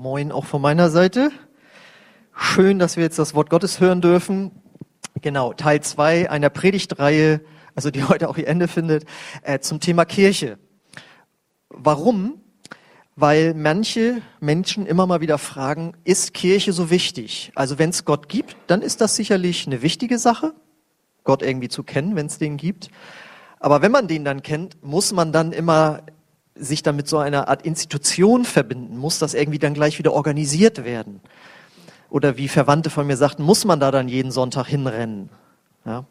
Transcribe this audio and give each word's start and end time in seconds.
Moin 0.00 0.32
auch 0.32 0.46
von 0.46 0.62
meiner 0.62 0.88
Seite. 0.88 1.30
Schön, 2.34 2.78
dass 2.78 2.96
wir 2.96 3.04
jetzt 3.04 3.18
das 3.18 3.34
Wort 3.34 3.50
Gottes 3.50 3.80
hören 3.80 4.00
dürfen. 4.00 4.50
Genau, 5.20 5.52
Teil 5.52 5.82
zwei 5.82 6.30
einer 6.30 6.48
Predigtreihe, 6.48 7.42
also 7.74 7.90
die 7.90 8.02
heute 8.08 8.30
auch 8.30 8.38
ihr 8.38 8.48
Ende 8.48 8.66
findet, 8.66 9.04
äh, 9.42 9.58
zum 9.58 9.78
Thema 9.78 10.06
Kirche. 10.06 10.58
Warum? 11.68 12.40
Weil 13.14 13.52
manche 13.52 14.22
Menschen 14.40 14.86
immer 14.86 15.06
mal 15.06 15.20
wieder 15.20 15.36
fragen, 15.36 15.92
ist 16.04 16.32
Kirche 16.32 16.72
so 16.72 16.88
wichtig? 16.88 17.52
Also 17.54 17.78
wenn 17.78 17.90
es 17.90 18.06
Gott 18.06 18.30
gibt, 18.30 18.56
dann 18.68 18.80
ist 18.80 19.02
das 19.02 19.16
sicherlich 19.16 19.66
eine 19.66 19.82
wichtige 19.82 20.18
Sache, 20.18 20.54
Gott 21.24 21.42
irgendwie 21.42 21.68
zu 21.68 21.82
kennen, 21.82 22.16
wenn 22.16 22.24
es 22.24 22.38
den 22.38 22.56
gibt. 22.56 22.88
Aber 23.58 23.82
wenn 23.82 23.92
man 23.92 24.08
den 24.08 24.24
dann 24.24 24.42
kennt, 24.42 24.82
muss 24.82 25.12
man 25.12 25.30
dann 25.30 25.52
immer 25.52 26.04
sich 26.54 26.82
dann 26.82 26.96
mit 26.96 27.08
so 27.08 27.18
einer 27.18 27.48
Art 27.48 27.62
Institution 27.62 28.44
verbinden? 28.44 28.96
Muss 28.96 29.18
das 29.18 29.34
irgendwie 29.34 29.58
dann 29.58 29.74
gleich 29.74 29.98
wieder 29.98 30.12
organisiert 30.12 30.84
werden? 30.84 31.20
Oder 32.10 32.36
wie 32.36 32.48
Verwandte 32.48 32.90
von 32.90 33.06
mir 33.06 33.16
sagten, 33.16 33.42
muss 33.42 33.64
man 33.64 33.80
da 33.80 33.90
dann 33.90 34.08
jeden 34.08 34.32
Sonntag 34.32 34.66
hinrennen? 34.66 35.30
Ja. 35.84 36.04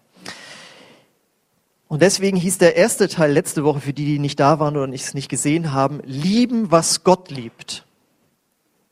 Und 1.89 2.03
deswegen 2.03 2.37
hieß 2.37 2.59
der 2.59 2.75
erste 2.75 3.09
Teil 3.09 3.31
letzte 3.31 3.63
Woche, 3.63 3.81
für 3.81 3.93
die, 3.93 4.05
die 4.05 4.19
nicht 4.19 4.39
da 4.39 4.59
waren 4.59 4.77
oder 4.77 4.93
es 4.93 5.15
nicht 5.15 5.27
gesehen 5.27 5.73
haben, 5.73 6.01
lieben, 6.05 6.71
was 6.71 7.03
Gott 7.03 7.31
liebt. 7.31 7.85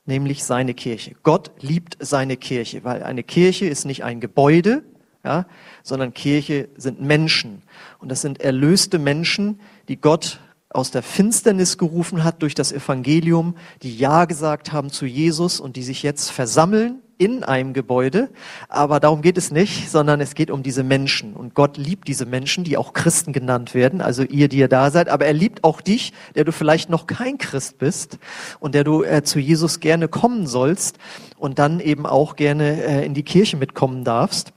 Nämlich 0.05 0.43
seine 0.43 0.73
Kirche. 0.73 1.15
Gott 1.21 1.51
liebt 1.59 1.97
seine 1.99 2.37
Kirche, 2.37 2.83
weil 2.83 3.03
eine 3.03 3.23
Kirche 3.23 3.67
ist 3.67 3.85
nicht 3.85 4.03
ein 4.03 4.19
Gebäude, 4.19 4.83
ja, 5.23 5.45
sondern 5.83 6.13
Kirche 6.13 6.69
sind 6.77 7.01
Menschen. 7.01 7.61
Und 7.99 8.09
das 8.09 8.21
sind 8.21 8.41
erlöste 8.41 8.97
Menschen, 8.97 9.59
die 9.89 9.97
Gott 9.97 10.39
aus 10.69 10.91
der 10.91 11.03
Finsternis 11.03 11.77
gerufen 11.77 12.23
hat 12.23 12.41
durch 12.41 12.53
das 12.53 12.71
Evangelium, 12.71 13.55
die 13.83 13.95
Ja 13.95 14.25
gesagt 14.25 14.71
haben 14.71 14.89
zu 14.89 15.05
Jesus 15.05 15.59
und 15.59 15.75
die 15.75 15.83
sich 15.83 16.03
jetzt 16.03 16.29
versammeln 16.29 17.01
in 17.17 17.43
einem 17.43 17.73
Gebäude. 17.73 18.29
Aber 18.69 18.99
darum 18.99 19.21
geht 19.21 19.37
es 19.37 19.49
nicht, 19.49 19.89
sondern 19.89 20.21
es 20.21 20.35
geht 20.35 20.51
um 20.51 20.63
diese 20.63 20.83
Menschen. 20.83 21.33
Und 21.33 21.55
Gott 21.55 21.77
liebt 21.77 22.07
diese 22.07 22.25
Menschen, 22.25 22.63
die 22.63 22.77
auch 22.77 22.93
Christen 22.93 23.33
genannt 23.33 23.73
werden, 23.73 24.01
also 24.01 24.23
ihr, 24.23 24.49
die 24.49 24.57
ihr 24.57 24.67
da 24.67 24.91
seid. 24.91 25.09
Aber 25.09 25.25
er 25.25 25.33
liebt 25.33 25.63
auch 25.63 25.81
dich, 25.81 26.13
der 26.35 26.43
du 26.43 26.51
vielleicht 26.51 26.89
noch 26.89 27.07
kein 27.07 27.37
Christ 27.37 27.77
bist 27.79 28.19
und 28.59 28.75
der 28.75 28.83
du 28.83 29.03
äh, 29.03 29.23
zu 29.23 29.39
Jesus 29.39 29.79
gerne 29.79 30.07
kommen 30.07 30.47
sollst 30.47 30.97
und 31.37 31.59
dann 31.59 31.79
eben 31.79 32.05
auch 32.05 32.35
gerne 32.35 32.83
äh, 32.83 33.05
in 33.05 33.13
die 33.13 33.23
Kirche 33.23 33.57
mitkommen 33.57 34.03
darfst. 34.03 34.53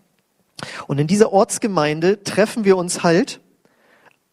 Und 0.87 0.99
in 0.99 1.07
dieser 1.07 1.33
Ortsgemeinde 1.33 2.23
treffen 2.23 2.65
wir 2.65 2.77
uns 2.77 3.03
halt 3.03 3.41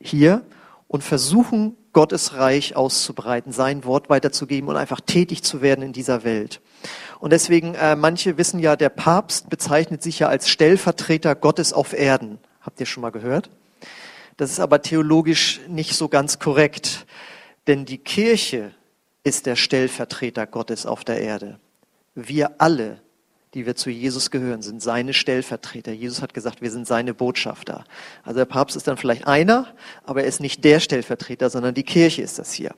hier 0.01 0.41
und 0.87 1.03
versuchen, 1.03 1.75
Gottes 1.93 2.35
Reich 2.35 2.75
auszubreiten, 2.75 3.51
sein 3.51 3.83
Wort 3.83 4.09
weiterzugeben 4.09 4.69
und 4.69 4.77
einfach 4.77 5.01
tätig 5.01 5.43
zu 5.43 5.61
werden 5.61 5.81
in 5.83 5.93
dieser 5.93 6.23
Welt. 6.23 6.61
Und 7.19 7.31
deswegen, 7.33 7.73
äh, 7.75 7.95
manche 7.95 8.37
wissen 8.37 8.59
ja, 8.59 8.75
der 8.75 8.89
Papst 8.89 9.49
bezeichnet 9.49 10.03
sich 10.03 10.19
ja 10.19 10.27
als 10.27 10.49
Stellvertreter 10.49 11.35
Gottes 11.35 11.73
auf 11.73 11.93
Erden. 11.93 12.37
Habt 12.61 12.79
ihr 12.79 12.85
schon 12.85 13.01
mal 13.01 13.11
gehört? 13.11 13.49
Das 14.37 14.51
ist 14.51 14.59
aber 14.59 14.83
theologisch 14.83 15.59
nicht 15.67 15.95
so 15.95 16.09
ganz 16.09 16.37
korrekt, 16.37 17.07
denn 17.65 17.85
die 17.85 17.97
Kirche 17.97 18.71
ist 19.23 19.47
der 19.47 19.55
Stellvertreter 19.55 20.45
Gottes 20.45 20.85
auf 20.85 21.03
der 21.03 21.19
Erde. 21.19 21.59
Wir 22.13 22.61
alle 22.61 23.01
die 23.53 23.65
wir 23.65 23.75
zu 23.75 23.89
Jesus 23.89 24.29
gehören, 24.29 24.61
sind 24.61 24.81
seine 24.81 25.13
Stellvertreter. 25.13 25.91
Jesus 25.91 26.21
hat 26.21 26.33
gesagt, 26.33 26.61
wir 26.61 26.71
sind 26.71 26.85
seine 26.87 27.13
Botschafter. 27.13 27.85
Also 28.23 28.37
der 28.37 28.45
Papst 28.45 28.75
ist 28.75 28.87
dann 28.87 28.97
vielleicht 28.97 29.25
einer, 29.25 29.67
aber 30.03 30.21
er 30.21 30.27
ist 30.27 30.41
nicht 30.41 30.63
der 30.63 30.79
Stellvertreter, 30.79 31.49
sondern 31.49 31.73
die 31.73 31.83
Kirche 31.83 32.21
ist 32.21 32.39
das 32.39 32.51
hier. 32.53 32.75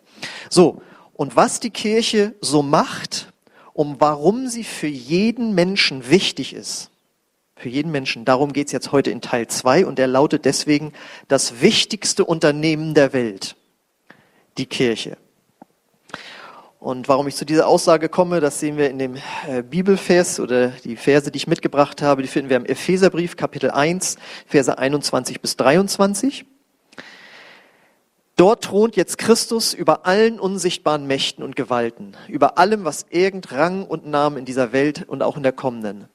So, 0.49 0.81
und 1.13 1.35
was 1.35 1.59
die 1.59 1.71
Kirche 1.71 2.35
so 2.39 2.61
macht, 2.61 3.33
um 3.73 3.99
warum 3.99 4.47
sie 4.47 4.63
für 4.63 4.87
jeden 4.87 5.55
Menschen 5.55 6.09
wichtig 6.09 6.53
ist, 6.53 6.91
für 7.55 7.69
jeden 7.69 7.91
Menschen, 7.91 8.23
darum 8.23 8.53
geht's 8.53 8.71
jetzt 8.71 8.93
heute 8.93 9.11
in 9.11 9.19
Teil 9.19 9.47
zwei 9.47 9.85
und 9.85 9.99
er 9.99 10.07
lautet 10.07 10.45
deswegen 10.45 10.93
das 11.27 11.61
wichtigste 11.61 12.23
Unternehmen 12.23 12.93
der 12.93 13.11
Welt, 13.11 13.57
die 14.57 14.65
Kirche. 14.65 15.17
Und 16.79 17.09
warum 17.09 17.27
ich 17.27 17.35
zu 17.35 17.45
dieser 17.45 17.67
Aussage 17.67 18.07
komme, 18.07 18.39
das 18.39 18.61
sehen 18.61 18.77
wir 18.77 18.89
in 18.89 18.99
dem 18.99 19.17
äh, 19.47 19.61
Bibelvers 19.63 20.39
oder 20.39 20.69
die 20.69 20.95
Verse, 20.95 21.29
die 21.29 21.35
ich 21.35 21.45
mitgebracht 21.45 22.01
habe, 22.01 22.21
die 22.21 22.29
finden 22.29 22.49
wir 22.49 22.55
im 22.55 22.65
Epheserbrief, 22.65 23.35
Kapitel 23.35 23.69
1, 23.69 24.15
Verse 24.47 24.77
21 24.77 25.41
bis 25.41 25.57
23. 25.57 26.45
Dort 28.37 28.63
thront 28.63 28.95
jetzt 28.95 29.17
Christus 29.17 29.73
über 29.73 30.05
allen 30.05 30.39
unsichtbaren 30.39 31.05
Mächten 31.05 31.43
und 31.43 31.57
Gewalten, 31.57 32.15
über 32.29 32.57
allem, 32.57 32.85
was 32.85 33.05
irgend 33.09 33.51
Rang 33.51 33.85
und 33.85 34.07
Namen 34.07 34.37
in 34.37 34.45
dieser 34.45 34.71
Welt 34.71 35.03
und 35.05 35.21
auch 35.21 35.35
in 35.35 35.43
der 35.43 35.51
kommenden. 35.51 36.07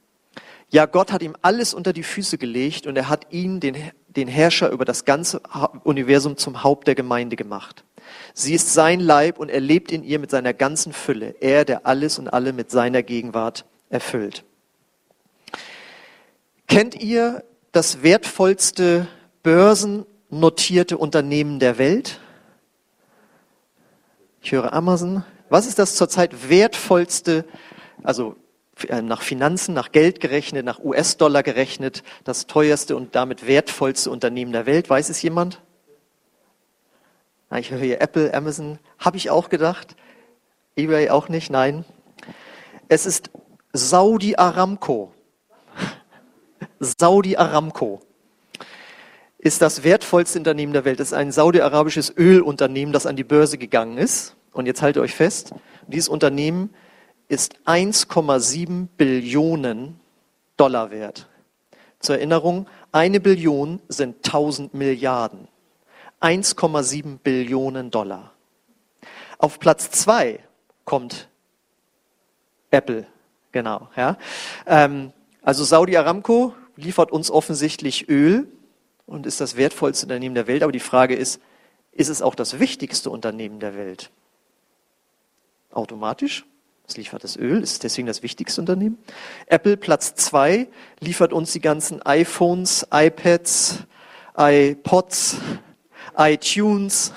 Ja, 0.74 0.86
Gott 0.86 1.12
hat 1.12 1.22
ihm 1.22 1.36
alles 1.40 1.72
unter 1.72 1.92
die 1.92 2.02
Füße 2.02 2.36
gelegt 2.36 2.88
und 2.88 2.96
er 2.96 3.08
hat 3.08 3.32
ihn, 3.32 3.60
den, 3.60 3.76
den 4.08 4.26
Herrscher 4.26 4.70
über 4.70 4.84
das 4.84 5.04
ganze 5.04 5.40
Universum, 5.84 6.36
zum 6.36 6.64
Haupt 6.64 6.88
der 6.88 6.96
Gemeinde 6.96 7.36
gemacht. 7.36 7.84
Sie 8.32 8.54
ist 8.54 8.74
sein 8.74 8.98
Leib 8.98 9.38
und 9.38 9.50
er 9.50 9.60
lebt 9.60 9.92
in 9.92 10.02
ihr 10.02 10.18
mit 10.18 10.32
seiner 10.32 10.52
ganzen 10.52 10.92
Fülle. 10.92 11.36
Er, 11.38 11.64
der 11.64 11.86
alles 11.86 12.18
und 12.18 12.26
alle 12.26 12.52
mit 12.52 12.72
seiner 12.72 13.04
Gegenwart 13.04 13.66
erfüllt. 13.88 14.42
Kennt 16.66 17.00
ihr 17.00 17.44
das 17.70 18.02
wertvollste 18.02 19.06
börsennotierte 19.44 20.98
Unternehmen 20.98 21.60
der 21.60 21.78
Welt? 21.78 22.18
Ich 24.42 24.50
höre 24.50 24.72
Amazon. 24.72 25.24
Was 25.50 25.68
ist 25.68 25.78
das 25.78 25.94
zurzeit 25.94 26.50
wertvollste, 26.50 27.44
also 28.02 28.34
nach 29.02 29.22
Finanzen, 29.22 29.74
nach 29.74 29.92
Geld 29.92 30.20
gerechnet, 30.20 30.64
nach 30.64 30.78
US-Dollar 30.80 31.42
gerechnet, 31.42 32.02
das 32.24 32.46
teuerste 32.46 32.96
und 32.96 33.14
damit 33.14 33.46
wertvollste 33.46 34.10
Unternehmen 34.10 34.52
der 34.52 34.66
Welt? 34.66 34.90
Weiß 34.90 35.08
es 35.08 35.22
jemand? 35.22 35.60
Ich 37.56 37.70
höre 37.70 37.80
hier 37.80 38.00
Apple, 38.00 38.34
Amazon. 38.34 38.78
Habe 38.98 39.16
ich 39.16 39.30
auch 39.30 39.48
gedacht. 39.48 39.94
eBay 40.76 41.10
auch 41.10 41.28
nicht, 41.28 41.50
nein. 41.50 41.84
Es 42.88 43.06
ist 43.06 43.30
Saudi 43.72 44.36
Aramco. 44.36 45.12
Saudi 46.80 47.36
Aramco 47.36 48.00
ist 49.38 49.62
das 49.62 49.84
wertvollste 49.84 50.38
Unternehmen 50.38 50.72
der 50.72 50.84
Welt. 50.84 51.00
Es 51.00 51.08
ist 51.08 51.12
ein 51.12 51.30
saudi-arabisches 51.30 52.14
Ölunternehmen, 52.16 52.92
das 52.92 53.06
an 53.06 53.14
die 53.14 53.24
Börse 53.24 53.58
gegangen 53.58 53.98
ist. 53.98 54.36
Und 54.52 54.66
jetzt 54.66 54.80
haltet 54.82 55.02
euch 55.02 55.14
fest, 55.14 55.52
dieses 55.86 56.08
Unternehmen 56.08 56.70
ist 57.28 57.56
1,7 57.66 58.88
Billionen 58.96 60.00
Dollar 60.56 60.90
wert. 60.90 61.28
Zur 61.98 62.16
Erinnerung, 62.16 62.68
eine 62.92 63.18
Billion 63.18 63.80
sind 63.88 64.16
1000 64.26 64.74
Milliarden. 64.74 65.48
1,7 66.20 67.18
Billionen 67.18 67.90
Dollar. 67.90 68.32
Auf 69.38 69.58
Platz 69.58 69.90
zwei 69.90 70.40
kommt 70.84 71.28
Apple, 72.70 73.06
genau. 73.52 73.88
Ja. 73.96 74.16
Ähm, 74.66 75.12
also 75.42 75.64
Saudi 75.64 75.96
Aramco 75.96 76.54
liefert 76.76 77.12
uns 77.12 77.30
offensichtlich 77.30 78.08
Öl 78.08 78.48
und 79.06 79.26
ist 79.26 79.40
das 79.40 79.56
wertvollste 79.56 80.06
Unternehmen 80.06 80.34
der 80.34 80.46
Welt. 80.46 80.62
Aber 80.62 80.72
die 80.72 80.80
Frage 80.80 81.14
ist, 81.14 81.40
ist 81.92 82.08
es 82.08 82.22
auch 82.22 82.34
das 82.34 82.58
wichtigste 82.58 83.10
Unternehmen 83.10 83.60
der 83.60 83.76
Welt? 83.76 84.10
Automatisch. 85.70 86.44
Es 86.86 86.96
liefert 86.96 87.24
das 87.24 87.36
Öl, 87.36 87.62
ist 87.62 87.82
deswegen 87.82 88.06
das 88.06 88.22
wichtigste 88.22 88.60
Unternehmen. 88.60 88.98
Apple 89.46 89.76
Platz 89.76 90.14
zwei 90.14 90.68
liefert 91.00 91.32
uns 91.32 91.52
die 91.52 91.60
ganzen 91.60 92.02
iPhones, 92.02 92.86
iPads, 92.92 93.84
iPods, 94.36 95.36
iTunes, 96.16 97.12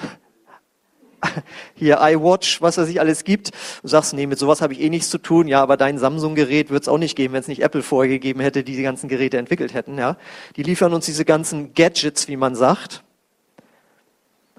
hier 1.75 1.99
iWatch, 1.99 2.61
was 2.61 2.77
es 2.77 2.87
sich 2.87 2.99
alles 2.99 3.23
gibt. 3.23 3.51
Du 3.81 3.87
sagst, 3.87 4.13
nee, 4.13 4.25
mit 4.25 4.39
sowas 4.39 4.61
habe 4.61 4.73
ich 4.73 4.79
eh 4.79 4.89
nichts 4.89 5.09
zu 5.09 5.17
tun. 5.17 5.47
Ja, 5.47 5.61
aber 5.61 5.75
dein 5.75 5.97
Samsung-Gerät 5.97 6.69
wird 6.69 6.83
es 6.83 6.87
auch 6.87 6.97
nicht 6.97 7.15
geben, 7.15 7.33
wenn 7.33 7.41
es 7.41 7.47
nicht 7.47 7.61
Apple 7.61 7.83
vorgegeben 7.83 8.39
hätte, 8.39 8.63
die 8.63 8.75
die 8.75 8.83
ganzen 8.83 9.09
Geräte 9.09 9.37
entwickelt 9.37 9.73
hätten. 9.73 9.97
Ja, 9.97 10.17
die 10.55 10.63
liefern 10.63 10.93
uns 10.93 11.05
diese 11.05 11.25
ganzen 11.25 11.73
Gadgets, 11.73 12.27
wie 12.27 12.37
man 12.37 12.55
sagt. 12.55 13.03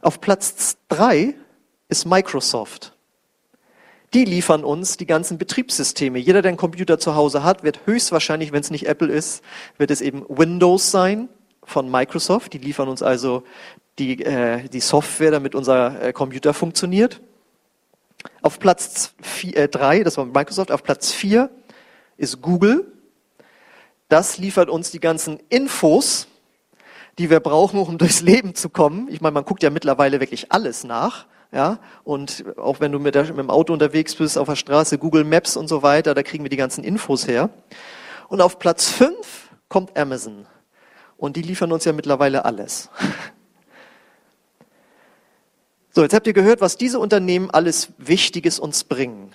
Auf 0.03 0.21
Platz 0.21 0.77
drei 0.89 1.35
ist 1.89 2.05
Microsoft. 2.05 2.98
Die 4.15 4.25
liefern 4.25 4.65
uns 4.65 4.97
die 4.97 5.07
ganzen 5.07 5.37
Betriebssysteme. 5.37 6.19
Jeder, 6.19 6.41
der 6.41 6.51
einen 6.51 6.57
Computer 6.57 6.99
zu 6.99 7.15
Hause 7.15 7.45
hat, 7.45 7.63
wird 7.63 7.81
höchstwahrscheinlich, 7.85 8.53
wenn 8.53 8.61
es 8.61 8.71
nicht 8.71 8.87
Apple 8.87 9.13
ist, 9.13 9.43
wird 9.77 9.91
es 9.91 10.01
eben 10.01 10.25
Windows 10.29 10.91
sein 10.91 11.29
von 11.63 11.91
Microsoft. 11.91 12.55
Die 12.55 12.59
liefern 12.59 12.89
uns 12.89 13.03
also 13.03 13.43
die, 13.99 14.23
äh, 14.25 14.69
die 14.69 14.81
Software, 14.81 15.31
damit 15.31 15.55
unser 15.55 16.03
äh, 16.03 16.13
Computer 16.13 16.55
funktioniert. 16.55 17.21
Auf 18.41 18.59
Platz 18.59 19.15
3, 19.43 19.99
äh, 19.99 20.05
das 20.05 20.17
war 20.17 20.25
Microsoft, 20.25 20.73
auf 20.73 20.83
Platz 20.83 21.13
4 21.13 21.51
ist 22.17 22.41
Google. 22.41 22.91
Das 24.09 24.39
liefert 24.39 24.71
uns 24.71 24.91
die 24.91 25.01
ganzen 25.01 25.39
Infos, 25.51 26.29
die 27.19 27.29
wir 27.29 27.41
brauchen, 27.41 27.79
um 27.79 27.99
durchs 27.99 28.23
Leben 28.23 28.55
zu 28.55 28.71
kommen. 28.71 29.09
Ich 29.11 29.21
meine, 29.21 29.35
man 29.35 29.45
guckt 29.45 29.63
ja 29.63 29.71
mittlerweile 29.71 30.21
wirklich 30.21 30.51
alles 30.51 30.85
nach. 30.85 31.27
Ja, 31.51 31.79
und 32.05 32.45
auch 32.59 32.81
wenn 32.81 32.93
du 32.93 32.99
mit, 32.99 33.15
der, 33.15 33.25
mit 33.25 33.39
dem 33.39 33.51
Auto 33.51 33.73
unterwegs 33.73 34.15
bist, 34.15 34.37
auf 34.37 34.49
der 34.49 34.57
Straße, 34.57 34.99
Google 34.99 35.25
Maps 35.25 35.57
und 35.57 35.67
so 35.67 35.83
weiter, 35.83 36.15
da 36.15 36.23
kriegen 36.23 36.45
wir 36.45 36.51
die 36.51 36.59
ganzen 36.59 36.85
Infos 36.85 37.27
her. 37.27 37.49
Und 38.29 38.43
auf 38.43 38.59
Platz 38.59 38.91
fünf 38.91 39.49
kommt 39.69 39.97
Amazon. 39.97 40.47
Und 41.17 41.37
die 41.37 41.43
liefern 41.43 41.73
uns 41.73 41.85
ja 41.85 41.93
mittlerweile 41.93 42.45
alles. 42.45 42.91
So, 45.91 46.03
jetzt 46.05 46.15
habt 46.15 46.29
ihr 46.29 46.33
gehört, 46.33 46.61
was 46.61 46.77
diese 46.77 47.01
Unternehmen 47.01 47.51
alles 47.51 47.89
Wichtiges 47.99 48.61
uns 48.61 48.85
bringen. 48.85 49.33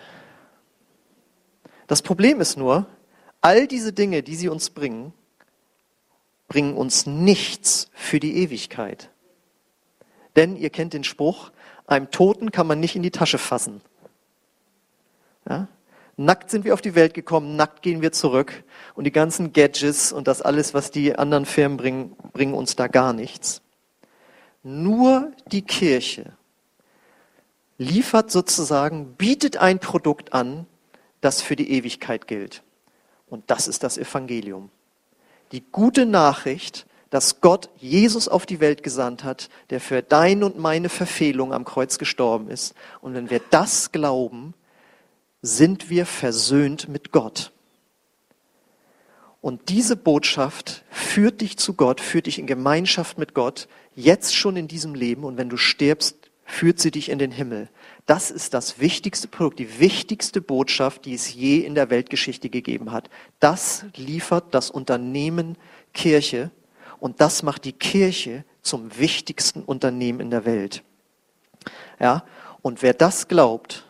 Das 1.88 2.02
Problem 2.02 2.40
ist 2.40 2.58
nur, 2.58 2.86
all 3.42 3.68
diese 3.68 3.92
Dinge, 3.92 4.24
die 4.24 4.38
sie 4.38 4.48
uns 4.48 4.70
bringen, 4.70 5.12
bringen 6.48 6.78
uns 6.78 7.06
nichts 7.06 7.90
für 7.94 8.22
die 8.22 8.38
Ewigkeit. 8.38 9.10
Denn 10.38 10.56
ihr 10.56 10.70
kennt 10.70 10.94
den 10.94 11.04
Spruch, 11.04 11.52
einem 11.88 12.12
Toten 12.12 12.52
kann 12.52 12.68
man 12.68 12.80
nicht 12.80 12.96
in 12.96 13.04
die 13.04 13.12
Tasche 13.12 13.38
fassen. 13.38 13.82
Ja? 15.48 15.68
Nackt 16.16 16.52
sind 16.52 16.64
wir 16.64 16.74
auf 16.74 16.82
die 16.82 16.96
Welt 16.96 17.14
gekommen, 17.14 17.56
nackt 17.56 17.82
gehen 17.82 18.02
wir 18.02 18.12
zurück. 18.12 18.64
Und 18.94 19.06
die 19.06 19.12
ganzen 19.12 19.52
Gadgets 19.52 20.12
und 20.12 20.28
das 20.28 20.42
alles, 20.42 20.74
was 20.74 20.92
die 20.92 21.16
anderen 21.16 21.46
Firmen 21.46 21.78
bringen, 21.78 22.16
bringen 22.34 22.54
uns 22.54 22.76
da 22.76 22.88
gar 22.88 23.14
nichts. 23.14 23.62
Nur 24.62 25.32
die 25.48 25.64
Kirche 25.64 26.34
liefert 27.78 28.32
sozusagen, 28.32 29.16
bietet 29.16 29.58
ein 29.58 29.80
Produkt 29.80 30.34
an, 30.34 30.68
das 31.22 31.42
für 31.42 31.56
die 31.56 31.72
Ewigkeit 31.72 32.28
gilt. 32.28 32.64
Und 33.28 33.50
das 33.50 33.68
ist 33.68 33.84
das 33.84 33.98
Evangelium. 33.98 34.70
Die 35.52 35.64
gute 35.72 36.06
Nachricht, 36.06 36.86
dass 37.14 37.42
Gott 37.42 37.70
Jesus 37.78 38.28
auf 38.28 38.48
die 38.48 38.60
Welt 38.60 38.82
gesandt 38.82 39.24
hat, 39.24 39.52
der 39.70 39.80
für 39.80 40.02
deine 40.02 40.48
und 40.48 40.58
meine 40.58 40.90
Verfehlung 40.90 41.54
am 41.54 41.64
Kreuz 41.64 42.00
gestorben 42.00 42.50
ist. 42.50 42.74
Und 43.02 43.14
wenn 43.14 43.30
wir 43.30 43.40
das 43.52 43.92
glauben, 43.92 44.56
sind 45.44 45.92
wir 45.92 46.08
versöhnt 46.08 46.90
mit 46.90 47.12
Gott. 47.12 47.52
Und 49.42 49.70
diese 49.70 49.96
Botschaft 49.96 50.84
führt 50.90 51.42
dich 51.42 51.58
zu 51.58 51.76
Gott, 51.76 52.02
führt 52.02 52.26
dich 52.26 52.40
in 52.40 52.48
Gemeinschaft 52.48 53.20
mit 53.20 53.36
Gott, 53.36 53.68
jetzt 53.94 54.36
schon 54.36 54.58
in 54.58 54.68
diesem 54.68 54.96
Leben. 54.96 55.24
Und 55.24 55.38
wenn 55.38 55.50
du 55.50 55.58
stirbst, 55.58 56.16
führt 56.46 56.80
sie 56.80 56.90
dich 56.90 57.10
in 57.10 57.20
den 57.20 57.32
Himmel. 57.32 57.70
Das 58.08 58.32
ist 58.32 58.56
das 58.56 58.80
wichtigste 58.80 59.28
Produkt, 59.28 59.60
die 59.60 59.80
wichtigste 59.80 60.42
Botschaft, 60.42 61.06
die 61.06 61.14
es 61.14 61.32
je 61.32 61.60
in 61.60 61.76
der 61.76 61.92
Weltgeschichte 61.92 62.50
gegeben 62.50 62.92
hat. 62.92 63.12
Das 63.40 63.86
liefert 63.96 64.46
das 64.56 64.72
Unternehmen 64.72 65.60
Kirche 65.94 66.50
und 67.04 67.20
das 67.20 67.44
macht 67.44 67.66
die 67.66 67.74
Kirche 67.74 68.46
zum 68.62 68.98
wichtigsten 68.98 69.62
Unternehmen 69.62 70.22
in 70.22 70.32
der 70.32 70.46
Welt. 70.46 70.84
Ja, 72.00 72.24
und 72.62 72.82
wer 72.82 72.94
das 72.94 73.28
glaubt, 73.28 73.86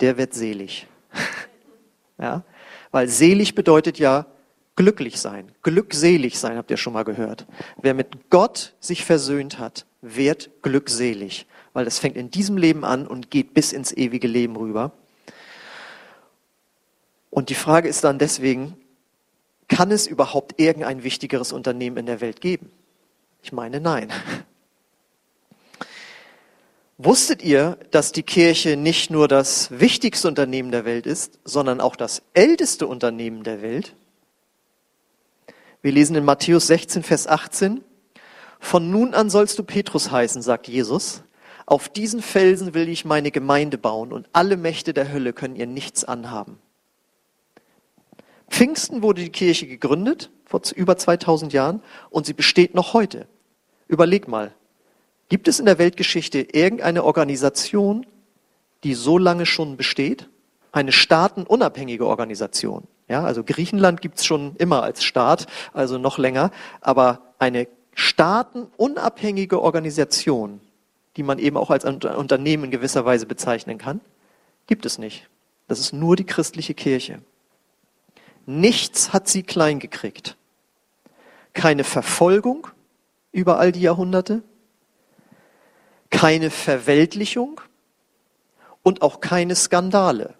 der 0.00 0.18
wird 0.18 0.34
selig. 0.34 0.88
ja, 2.18 2.42
weil 2.90 3.06
selig 3.06 3.54
bedeutet 3.54 4.00
ja 4.00 4.26
glücklich 4.74 5.20
sein, 5.20 5.52
glückselig 5.62 6.36
sein, 6.36 6.56
habt 6.56 6.72
ihr 6.72 6.78
schon 6.78 6.94
mal 6.94 7.04
gehört. 7.04 7.46
Wer 7.80 7.94
mit 7.94 8.28
Gott 8.28 8.74
sich 8.80 9.04
versöhnt 9.04 9.60
hat, 9.60 9.86
wird 10.00 10.50
glückselig, 10.62 11.46
weil 11.74 11.84
das 11.84 12.00
fängt 12.00 12.16
in 12.16 12.32
diesem 12.32 12.56
Leben 12.56 12.84
an 12.84 13.06
und 13.06 13.30
geht 13.30 13.54
bis 13.54 13.72
ins 13.72 13.92
ewige 13.92 14.26
Leben 14.26 14.56
rüber. 14.56 14.90
Und 17.30 17.50
die 17.50 17.54
Frage 17.54 17.88
ist 17.88 18.02
dann 18.02 18.18
deswegen, 18.18 18.81
kann 19.68 19.90
es 19.90 20.06
überhaupt 20.06 20.60
irgendein 20.60 21.02
wichtigeres 21.02 21.52
Unternehmen 21.52 21.96
in 21.96 22.06
der 22.06 22.20
Welt 22.20 22.40
geben? 22.40 22.70
Ich 23.42 23.52
meine, 23.52 23.80
nein. 23.80 24.12
Wusstet 26.98 27.42
ihr, 27.42 27.78
dass 27.90 28.12
die 28.12 28.22
Kirche 28.22 28.76
nicht 28.76 29.10
nur 29.10 29.26
das 29.26 29.70
wichtigste 29.72 30.28
Unternehmen 30.28 30.70
der 30.70 30.84
Welt 30.84 31.06
ist, 31.06 31.40
sondern 31.44 31.80
auch 31.80 31.96
das 31.96 32.22
älteste 32.32 32.86
Unternehmen 32.86 33.42
der 33.42 33.60
Welt? 33.60 33.96
Wir 35.80 35.90
lesen 35.90 36.14
in 36.14 36.24
Matthäus 36.24 36.68
16, 36.68 37.02
Vers 37.02 37.26
18, 37.26 37.82
Von 38.60 38.92
nun 38.92 39.14
an 39.14 39.30
sollst 39.30 39.58
du 39.58 39.64
Petrus 39.64 40.12
heißen, 40.12 40.42
sagt 40.42 40.68
Jesus. 40.68 41.24
Auf 41.66 41.88
diesen 41.88 42.22
Felsen 42.22 42.74
will 42.74 42.88
ich 42.88 43.04
meine 43.04 43.32
Gemeinde 43.32 43.78
bauen 43.78 44.12
und 44.12 44.28
alle 44.32 44.56
Mächte 44.56 44.94
der 44.94 45.12
Hölle 45.12 45.32
können 45.32 45.56
ihr 45.56 45.66
nichts 45.66 46.04
anhaben. 46.04 46.58
Pfingsten 48.52 49.02
wurde 49.02 49.22
die 49.22 49.30
Kirche 49.30 49.66
gegründet, 49.66 50.30
vor 50.44 50.60
über 50.76 50.98
2000 50.98 51.54
Jahren, 51.54 51.82
und 52.10 52.26
sie 52.26 52.34
besteht 52.34 52.74
noch 52.74 52.92
heute. 52.92 53.26
Überleg 53.88 54.28
mal, 54.28 54.52
gibt 55.30 55.48
es 55.48 55.58
in 55.58 55.64
der 55.64 55.78
Weltgeschichte 55.78 56.40
irgendeine 56.40 57.02
Organisation, 57.02 58.06
die 58.84 58.92
so 58.92 59.16
lange 59.16 59.46
schon 59.46 59.78
besteht? 59.78 60.28
Eine 60.70 60.92
staatenunabhängige 60.92 62.06
Organisation. 62.06 62.86
Ja, 63.08 63.24
also 63.24 63.42
Griechenland 63.42 64.02
gibt's 64.02 64.26
schon 64.26 64.54
immer 64.56 64.82
als 64.82 65.02
Staat, 65.02 65.46
also 65.72 65.96
noch 65.96 66.18
länger, 66.18 66.50
aber 66.82 67.22
eine 67.38 67.66
staatenunabhängige 67.94 69.62
Organisation, 69.62 70.60
die 71.16 71.22
man 71.22 71.38
eben 71.38 71.56
auch 71.56 71.70
als 71.70 71.86
Unternehmen 71.86 72.64
in 72.64 72.70
gewisser 72.70 73.06
Weise 73.06 73.24
bezeichnen 73.24 73.78
kann, 73.78 74.02
gibt 74.66 74.84
es 74.84 74.98
nicht. 74.98 75.30
Das 75.68 75.80
ist 75.80 75.94
nur 75.94 76.16
die 76.16 76.24
christliche 76.26 76.74
Kirche. 76.74 77.22
Nichts 78.46 79.12
hat 79.12 79.28
sie 79.28 79.42
klein 79.42 79.78
gekriegt. 79.78 80.36
Keine 81.52 81.84
Verfolgung 81.84 82.68
über 83.30 83.58
all 83.58 83.72
die 83.72 83.80
Jahrhunderte, 83.80 84.42
keine 86.10 86.50
Verweltlichung 86.50 87.60
und 88.82 89.02
auch 89.02 89.20
keine 89.20 89.54
Skandale. 89.54 90.34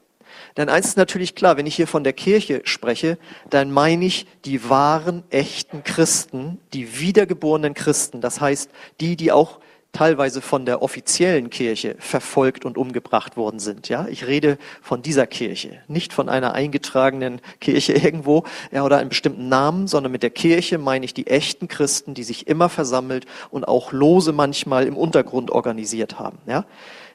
Denn 0.56 0.69
eins 0.69 0.88
ist 0.88 0.96
natürlich 0.96 1.34
klar, 1.34 1.56
wenn 1.56 1.66
ich 1.66 1.76
hier 1.76 1.87
von 1.87 2.04
der 2.04 2.12
Kirche 2.12 2.60
spreche, 2.64 3.19
dann 3.49 3.70
meine 3.70 4.04
ich 4.04 4.26
die 4.44 4.69
wahren, 4.69 5.22
echten 5.31 5.82
Christen, 5.82 6.58
die 6.72 6.99
wiedergeborenen 6.99 7.75
Christen. 7.75 8.20
Das 8.20 8.40
heißt, 8.40 8.70
die, 9.00 9.16
die 9.16 9.32
auch 9.32 9.60
teilweise 9.92 10.40
von 10.40 10.64
der 10.64 10.82
offiziellen 10.82 11.50
Kirche 11.50 11.96
verfolgt 11.98 12.64
und 12.64 12.78
umgebracht 12.78 13.36
worden 13.36 13.60
sind. 13.60 13.88
Ja, 13.88 14.06
ich 14.08 14.26
rede 14.26 14.58
von 14.80 15.02
dieser 15.02 15.26
Kirche, 15.26 15.82
nicht 15.86 16.12
von 16.12 16.28
einer 16.28 16.54
eingetragenen 16.54 17.40
Kirche 17.60 17.92
irgendwo 18.02 18.44
ja, 18.70 18.84
oder 18.84 18.98
einem 18.98 19.10
bestimmten 19.10 19.48
Namen, 19.48 19.86
sondern 19.86 20.10
mit 20.10 20.22
der 20.22 20.30
Kirche 20.30 20.78
meine 20.78 21.04
ich 21.04 21.14
die 21.14 21.26
echten 21.26 21.68
Christen, 21.68 22.14
die 22.14 22.24
sich 22.24 22.46
immer 22.46 22.68
versammelt 22.68 23.26
und 23.50 23.68
auch 23.68 23.92
lose 23.92 24.32
manchmal 24.32 24.86
im 24.86 24.96
Untergrund 24.96 25.50
organisiert 25.50 26.18
haben. 26.18 26.38
Ja, 26.46 26.64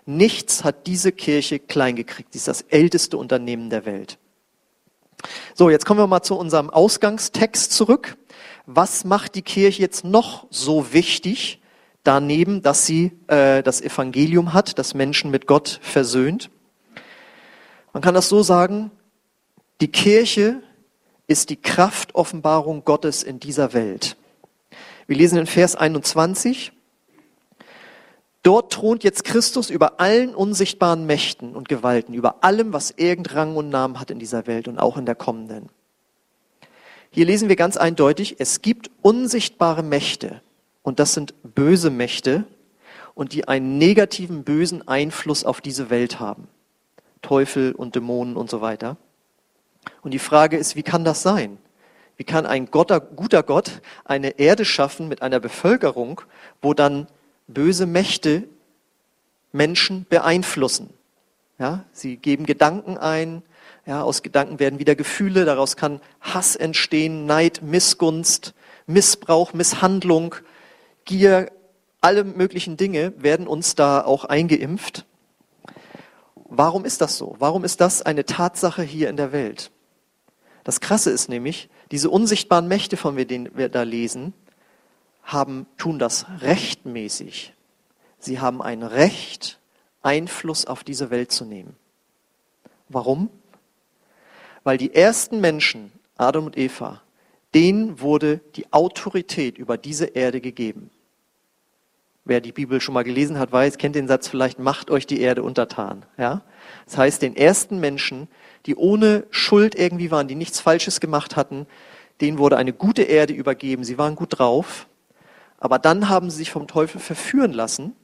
nichts 0.05 0.63
hat 0.63 0.85
diese 0.85 1.11
Kirche 1.11 1.59
klein 1.59 1.95
gekriegt. 1.95 2.33
Sie 2.33 2.37
ist 2.37 2.47
das 2.47 2.61
älteste 2.61 3.17
Unternehmen 3.17 3.69
der 3.71 3.85
Welt. 3.85 4.19
So, 5.55 5.71
jetzt 5.71 5.85
kommen 5.85 5.99
wir 5.99 6.05
mal 6.05 6.21
zu 6.21 6.37
unserem 6.37 6.69
Ausgangstext 6.69 7.71
zurück. 7.71 8.17
Was 8.67 9.03
macht 9.03 9.33
die 9.33 9.41
Kirche 9.41 9.81
jetzt 9.81 10.03
noch 10.03 10.45
so 10.51 10.93
wichtig? 10.93 11.59
Daneben, 12.07 12.61
dass 12.61 12.85
sie 12.85 13.11
äh, 13.27 13.61
das 13.61 13.81
Evangelium 13.81 14.53
hat, 14.53 14.79
das 14.79 14.93
Menschen 14.93 15.29
mit 15.29 15.45
Gott 15.47 15.79
versöhnt. 15.81 16.49
Man 17.93 18.01
kann 18.01 18.15
das 18.15 18.29
so 18.29 18.43
sagen, 18.43 18.91
die 19.81 19.89
Kirche 19.89 20.61
ist 21.27 21.49
die 21.49 21.57
Kraftoffenbarung 21.57 22.85
Gottes 22.85 23.23
in 23.23 23.39
dieser 23.39 23.73
Welt. 23.73 24.15
Wir 25.07 25.17
lesen 25.17 25.37
in 25.37 25.47
Vers 25.47 25.75
21, 25.75 26.71
Dort 28.43 28.71
thront 28.71 29.03
jetzt 29.03 29.25
Christus 29.25 29.69
über 29.69 29.99
allen 29.99 30.33
unsichtbaren 30.33 31.05
Mächten 31.05 31.53
und 31.53 31.67
Gewalten, 31.67 32.13
über 32.13 32.45
allem, 32.45 32.71
was 32.71 32.93
irgend 32.95 33.35
Rang 33.35 33.57
und 33.57 33.67
Namen 33.67 33.99
hat 33.99 34.09
in 34.09 34.19
dieser 34.19 34.47
Welt 34.47 34.69
und 34.69 34.79
auch 34.79 34.95
in 34.95 35.05
der 35.05 35.15
kommenden. 35.15 35.67
Hier 37.11 37.25
lesen 37.25 37.49
wir 37.49 37.57
ganz 37.57 37.75
eindeutig, 37.75 38.37
es 38.39 38.61
gibt 38.61 38.89
unsichtbare 39.01 39.83
Mächte, 39.83 40.41
und 40.87 40.99
das 40.99 41.13
sind 41.13 41.33
böse 41.43 41.89
Mächte 41.89 42.45
und 43.13 43.33
die 43.33 43.45
einen 43.45 43.77
negativen, 43.77 44.45
bösen 44.45 44.87
Einfluss 44.87 45.43
auf 45.43 45.59
diese 45.59 45.89
Welt 45.89 46.21
haben. 46.21 46.47
Teufel 47.21 47.73
und 47.73 47.95
Dämonen 47.95 48.37
und 48.37 48.49
so 48.49 48.61
weiter. 48.61 48.95
Und 50.01 50.11
die 50.11 50.19
Frage 50.19 50.55
ist, 50.55 50.77
wie 50.77 50.83
kann 50.83 51.03
das 51.03 51.23
sein? 51.23 51.57
Wie 52.15 52.23
kann 52.23 52.45
ein 52.45 52.71
Gott, 52.71 52.89
guter 53.17 53.43
Gott 53.43 53.81
eine 54.05 54.39
Erde 54.39 54.63
schaffen 54.63 55.09
mit 55.09 55.21
einer 55.21 55.41
Bevölkerung, 55.41 56.21
wo 56.61 56.73
dann 56.73 57.07
böse 57.47 57.85
Mächte 57.85 58.43
Menschen 59.51 60.05
beeinflussen? 60.07 60.89
Ja, 61.59 61.83
sie 61.91 62.15
geben 62.15 62.45
Gedanken 62.45 62.97
ein, 62.97 63.43
ja, 63.85 64.03
aus 64.03 64.23
Gedanken 64.23 64.57
werden 64.57 64.79
wieder 64.79 64.95
Gefühle, 64.95 65.43
daraus 65.43 65.75
kann 65.75 65.99
Hass 66.21 66.55
entstehen, 66.55 67.25
Neid, 67.25 67.61
Missgunst, 67.61 68.53
Missbrauch, 68.85 69.51
Misshandlung, 69.51 70.35
Gier, 71.07 71.53
alle 72.01 72.25
möglichen 72.25 72.75
Dinge 72.75 73.13
werden 73.17 73.47
uns 73.47 73.75
da 73.75 74.03
auch 74.03 74.25
eingeimpft. 74.25 75.05
Warum 76.35 76.83
ist 76.83 76.99
das 76.99 77.17
so? 77.17 77.35
Warum 77.39 77.63
ist 77.63 77.81
das 77.81 78.01
eine 78.01 78.25
Tatsache 78.25 78.83
hier 78.83 79.09
in 79.09 79.15
der 79.15 79.31
Welt? 79.31 79.71
Das 80.65 80.81
Krasse 80.81 81.09
ist 81.09 81.29
nämlich, 81.29 81.69
diese 81.91 82.09
unsichtbaren 82.09 82.67
Mächte, 82.67 82.97
von 82.97 83.15
denen 83.15 83.57
wir 83.57 83.69
da 83.69 83.83
lesen, 83.83 84.33
haben, 85.23 85.65
tun 85.77 85.97
das 85.97 86.25
rechtmäßig. 86.41 87.53
Sie 88.19 88.39
haben 88.41 88.61
ein 88.61 88.83
Recht, 88.83 89.59
Einfluss 90.01 90.65
auf 90.65 90.83
diese 90.83 91.09
Welt 91.09 91.31
zu 91.31 91.45
nehmen. 91.45 91.77
Warum? 92.89 93.29
Weil 94.65 94.77
die 94.77 94.93
ersten 94.93 95.39
Menschen, 95.39 95.93
Adam 96.17 96.47
und 96.47 96.57
Eva, 96.57 97.01
denen 97.53 98.01
wurde 98.01 98.41
die 98.57 98.73
Autorität 98.73 99.57
über 99.57 99.77
diese 99.77 100.05
Erde 100.05 100.41
gegeben. 100.41 100.89
Wer 102.27 102.41
die 102.41 102.51
Bibel 102.51 102.81
schon 102.81 102.93
mal 102.93 103.05
gelesen 103.05 103.39
hat, 103.39 103.53
weiß, 103.53 103.77
kennt 103.77 103.95
den 103.95 104.09
Satz 104.09 104.27
vielleicht, 104.27 104.59
macht 104.59 104.91
euch 104.91 105.07
die 105.07 105.21
Erde 105.21 105.43
untertan. 105.43 106.05
Ja? 106.17 106.41
Das 106.85 106.97
heißt, 106.97 107.21
den 107.21 107.37
ersten 107.37 107.79
Menschen, 107.79 108.27
die 108.65 108.75
ohne 108.75 109.25
Schuld 109.29 109.75
irgendwie 109.75 110.11
waren, 110.11 110.27
die 110.27 110.35
nichts 110.35 110.59
Falsches 110.59 110.99
gemacht 110.99 111.37
hatten, 111.37 111.67
denen 112.19 112.37
wurde 112.37 112.57
eine 112.57 112.73
gute 112.73 113.03
Erde 113.03 113.33
übergeben. 113.33 113.85
Sie 113.85 113.97
waren 113.97 114.15
gut 114.15 114.39
drauf. 114.39 114.87
Aber 115.57 115.79
dann 115.79 116.09
haben 116.09 116.29
sie 116.29 116.37
sich 116.37 116.51
vom 116.51 116.67
Teufel 116.67 116.99
verführen 116.99 117.53
lassen 117.53 117.95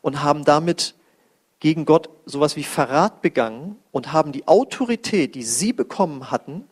und 0.00 0.24
haben 0.24 0.44
damit 0.44 0.96
gegen 1.60 1.84
Gott 1.84 2.10
sowas 2.26 2.56
wie 2.56 2.64
Verrat 2.64 3.22
begangen 3.22 3.76
und 3.92 4.12
haben 4.12 4.32
die 4.32 4.48
Autorität, 4.48 5.36
die 5.36 5.44
sie 5.44 5.72
bekommen 5.72 6.32
hatten, 6.32 6.64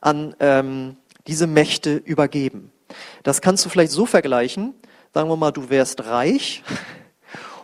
an 0.00 0.34
ähm, 0.40 0.96
diese 1.26 1.46
Mächte 1.46 1.96
übergeben. 1.96 2.72
Das 3.22 3.42
kannst 3.42 3.64
du 3.64 3.68
vielleicht 3.68 3.92
so 3.92 4.06
vergleichen, 4.06 4.74
Sagen 5.14 5.28
wir 5.28 5.36
mal, 5.36 5.50
du 5.50 5.68
wärst 5.68 6.06
reich 6.06 6.62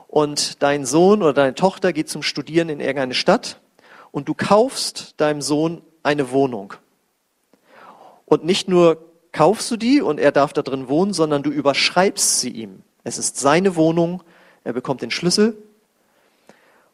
und 0.06 0.62
dein 0.62 0.84
Sohn 0.84 1.22
oder 1.22 1.32
deine 1.32 1.54
Tochter 1.54 1.94
geht 1.94 2.10
zum 2.10 2.22
Studieren 2.22 2.68
in 2.68 2.78
irgendeine 2.78 3.14
Stadt 3.14 3.58
und 4.10 4.28
du 4.28 4.34
kaufst 4.34 5.14
deinem 5.16 5.40
Sohn 5.40 5.80
eine 6.02 6.30
Wohnung. 6.30 6.74
Und 8.26 8.44
nicht 8.44 8.68
nur 8.68 9.02
kaufst 9.32 9.70
du 9.70 9.78
die 9.78 10.02
und 10.02 10.20
er 10.20 10.30
darf 10.30 10.52
da 10.52 10.60
drin 10.60 10.90
wohnen, 10.90 11.14
sondern 11.14 11.42
du 11.42 11.48
überschreibst 11.48 12.38
sie 12.40 12.50
ihm. 12.50 12.82
Es 13.02 13.16
ist 13.16 13.38
seine 13.38 13.76
Wohnung, 13.76 14.22
er 14.64 14.74
bekommt 14.74 15.00
den 15.00 15.10
Schlüssel. 15.10 15.56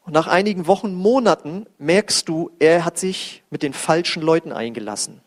Und 0.05 0.13
nach 0.13 0.27
einigen 0.27 0.67
Wochen, 0.67 0.93
Monaten 0.93 1.65
merkst 1.79 2.29
du, 2.29 2.49
er 2.59 2.85
hat 2.85 2.97
sich 2.97 3.43
mit 3.49 3.61
den 3.61 3.73
falschen 3.73 4.23
Leuten 4.23 4.53
eingelassen. 4.53 5.19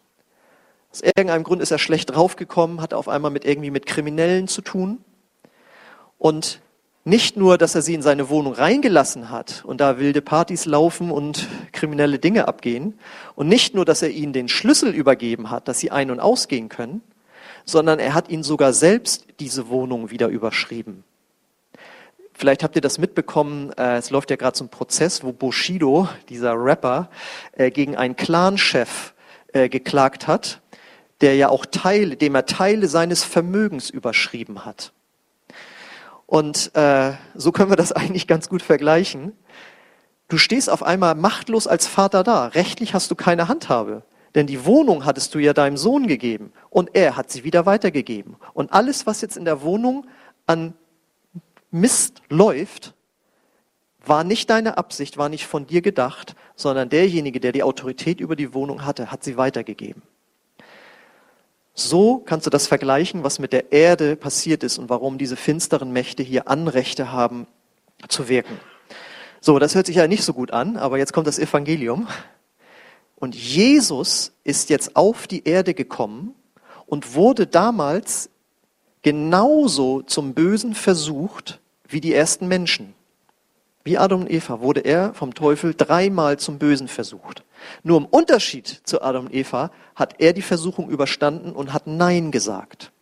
Aus 0.90 1.02
irgendeinem 1.02 1.44
Grund 1.44 1.60
ist 1.60 1.70
er 1.70 1.78
schlecht 1.78 2.14
draufgekommen, 2.14 2.80
hat 2.80 2.94
auf 2.94 3.10
einmal 3.10 3.30
mit 3.30 3.44
irgendwie 3.44 3.70
mit 3.70 3.84
Kriminellen 3.84 4.48
zu 4.48 4.62
tun. 4.62 5.04
Und 6.18 6.60
nicht 7.04 7.38
nur, 7.38 7.56
dass 7.56 7.74
er 7.74 7.80
sie 7.80 7.94
in 7.94 8.02
seine 8.02 8.28
Wohnung 8.28 8.52
reingelassen 8.52 9.30
hat 9.30 9.64
und 9.64 9.80
da 9.80 9.98
wilde 9.98 10.20
Partys 10.20 10.66
laufen 10.66 11.10
und 11.10 11.48
kriminelle 11.72 12.18
Dinge 12.18 12.46
abgehen. 12.46 12.98
Und 13.34 13.48
nicht 13.48 13.74
nur, 13.74 13.86
dass 13.86 14.02
er 14.02 14.10
ihnen 14.10 14.34
den 14.34 14.48
Schlüssel 14.48 14.94
übergeben 14.94 15.50
hat, 15.50 15.68
dass 15.68 15.78
sie 15.78 15.90
ein- 15.90 16.10
und 16.10 16.20
ausgehen 16.20 16.68
können, 16.68 17.00
sondern 17.64 17.98
er 17.98 18.12
hat 18.12 18.28
ihnen 18.28 18.42
sogar 18.42 18.74
selbst 18.74 19.26
diese 19.40 19.68
Wohnung 19.68 20.10
wieder 20.10 20.28
überschrieben. 20.28 21.04
Vielleicht 22.34 22.62
habt 22.62 22.76
ihr 22.76 22.82
das 22.82 22.98
mitbekommen, 22.98 23.72
äh, 23.76 23.96
es 23.96 24.10
läuft 24.10 24.30
ja 24.30 24.36
gerade 24.36 24.56
so 24.56 24.64
ein 24.64 24.68
Prozess, 24.68 25.24
wo 25.24 25.32
Bushido, 25.32 26.08
dieser 26.28 26.54
Rapper, 26.54 27.10
äh, 27.52 27.70
gegen 27.70 27.96
einen 27.96 28.16
Clanchef 28.16 29.14
äh, 29.52 29.68
geklagt 29.68 30.26
hat, 30.26 30.60
der 31.20 31.36
ja 31.36 31.48
auch 31.48 31.66
Teile, 31.66 32.16
dem 32.16 32.34
er 32.34 32.46
Teile 32.46 32.86
seines 32.86 33.24
Vermögens 33.24 33.90
überschrieben 33.90 34.64
hat. 34.64 34.92
Und 36.28 36.76
äh, 36.76 37.14
so 37.34 37.52
können 37.52 37.70
wir 37.70 37.76
das 37.76 37.90
eigentlich 38.00 38.26
ganz 38.28 38.48
gut 38.50 38.62
vergleichen. 38.62 39.32
Du 40.28 40.36
stehst 40.36 40.68
auf 40.68 40.82
einmal 40.82 41.14
machtlos 41.14 41.66
als 41.66 41.86
Vater 41.86 42.22
da. 42.22 42.48
Rechtlich 42.48 42.92
hast 42.92 43.10
du 43.10 43.14
keine 43.14 43.48
Handhabe. 43.48 44.04
Denn 44.34 44.46
die 44.46 44.66
Wohnung 44.66 45.06
hattest 45.06 45.34
du 45.34 45.38
ja 45.38 45.54
deinem 45.54 45.78
Sohn 45.78 46.06
gegeben 46.06 46.52
und 46.68 46.90
er 46.92 47.16
hat 47.16 47.30
sie 47.30 47.44
wieder 47.44 47.64
weitergegeben. 47.64 48.36
Und 48.52 48.74
alles, 48.74 49.06
was 49.06 49.22
jetzt 49.22 49.38
in 49.38 49.46
der 49.46 49.62
Wohnung 49.62 50.06
an 50.46 50.74
Mist 51.70 52.20
läuft, 52.28 52.92
war 54.04 54.22
nicht 54.22 54.50
deine 54.50 54.76
Absicht, 54.76 55.16
war 55.16 55.30
nicht 55.30 55.46
von 55.46 55.66
dir 55.66 55.80
gedacht, 55.80 56.34
sondern 56.56 56.90
derjenige, 56.90 57.40
der 57.40 57.52
die 57.52 57.62
Autorität 57.62 58.20
über 58.20 58.36
die 58.36 58.52
Wohnung 58.52 58.84
hatte, 58.84 59.10
hat 59.10 59.24
sie 59.24 59.38
weitergegeben. 59.38 60.02
So 61.80 62.18
kannst 62.18 62.44
du 62.44 62.50
das 62.50 62.66
vergleichen, 62.66 63.22
was 63.22 63.38
mit 63.38 63.52
der 63.52 63.70
Erde 63.70 64.16
passiert 64.16 64.64
ist 64.64 64.78
und 64.78 64.88
warum 64.88 65.16
diese 65.16 65.36
finsteren 65.36 65.92
Mächte 65.92 66.24
hier 66.24 66.48
Anrechte 66.48 67.12
haben 67.12 67.46
zu 68.08 68.28
wirken. 68.28 68.58
So, 69.40 69.60
das 69.60 69.76
hört 69.76 69.86
sich 69.86 69.94
ja 69.94 70.08
nicht 70.08 70.24
so 70.24 70.32
gut 70.32 70.50
an, 70.50 70.76
aber 70.76 70.98
jetzt 70.98 71.12
kommt 71.12 71.28
das 71.28 71.38
Evangelium. 71.38 72.08
Und 73.14 73.36
Jesus 73.36 74.32
ist 74.42 74.70
jetzt 74.70 74.96
auf 74.96 75.28
die 75.28 75.44
Erde 75.44 75.72
gekommen 75.72 76.34
und 76.86 77.14
wurde 77.14 77.46
damals 77.46 78.28
genauso 79.02 80.02
zum 80.02 80.34
Bösen 80.34 80.74
versucht 80.74 81.60
wie 81.86 82.00
die 82.00 82.12
ersten 82.12 82.48
Menschen. 82.48 82.92
Wie 83.88 83.96
Adam 83.96 84.20
und 84.20 84.30
Eva 84.30 84.60
wurde 84.60 84.80
er 84.80 85.14
vom 85.14 85.32
Teufel 85.32 85.74
dreimal 85.74 86.38
zum 86.38 86.58
Bösen 86.58 86.88
versucht. 86.88 87.42
Nur 87.82 87.96
im 87.96 88.04
Unterschied 88.04 88.68
zu 88.84 89.00
Adam 89.00 89.24
und 89.24 89.34
Eva 89.34 89.70
hat 89.96 90.16
er 90.18 90.34
die 90.34 90.42
Versuchung 90.42 90.90
überstanden 90.90 91.52
und 91.52 91.72
hat 91.72 91.86
Nein 91.86 92.30
gesagt. 92.30 92.92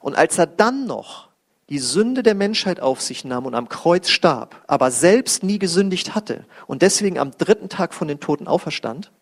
Und 0.00 0.16
als 0.16 0.38
er 0.38 0.46
dann 0.46 0.86
noch 0.86 1.28
die 1.68 1.78
Sünde 1.78 2.22
der 2.22 2.34
Menschheit 2.34 2.80
auf 2.80 3.02
sich 3.02 3.26
nahm 3.26 3.44
und 3.44 3.54
am 3.54 3.68
Kreuz 3.68 4.08
starb, 4.08 4.64
aber 4.66 4.90
selbst 4.90 5.42
nie 5.42 5.58
gesündigt 5.58 6.14
hatte 6.14 6.46
und 6.66 6.80
deswegen 6.80 7.18
am 7.18 7.32
dritten 7.32 7.68
Tag 7.68 7.92
von 7.92 8.08
den 8.08 8.18
Toten 8.18 8.48
auferstand, 8.48 9.12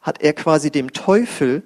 hat 0.00 0.20
er 0.20 0.32
quasi 0.32 0.72
dem 0.72 0.92
Teufel 0.92 1.62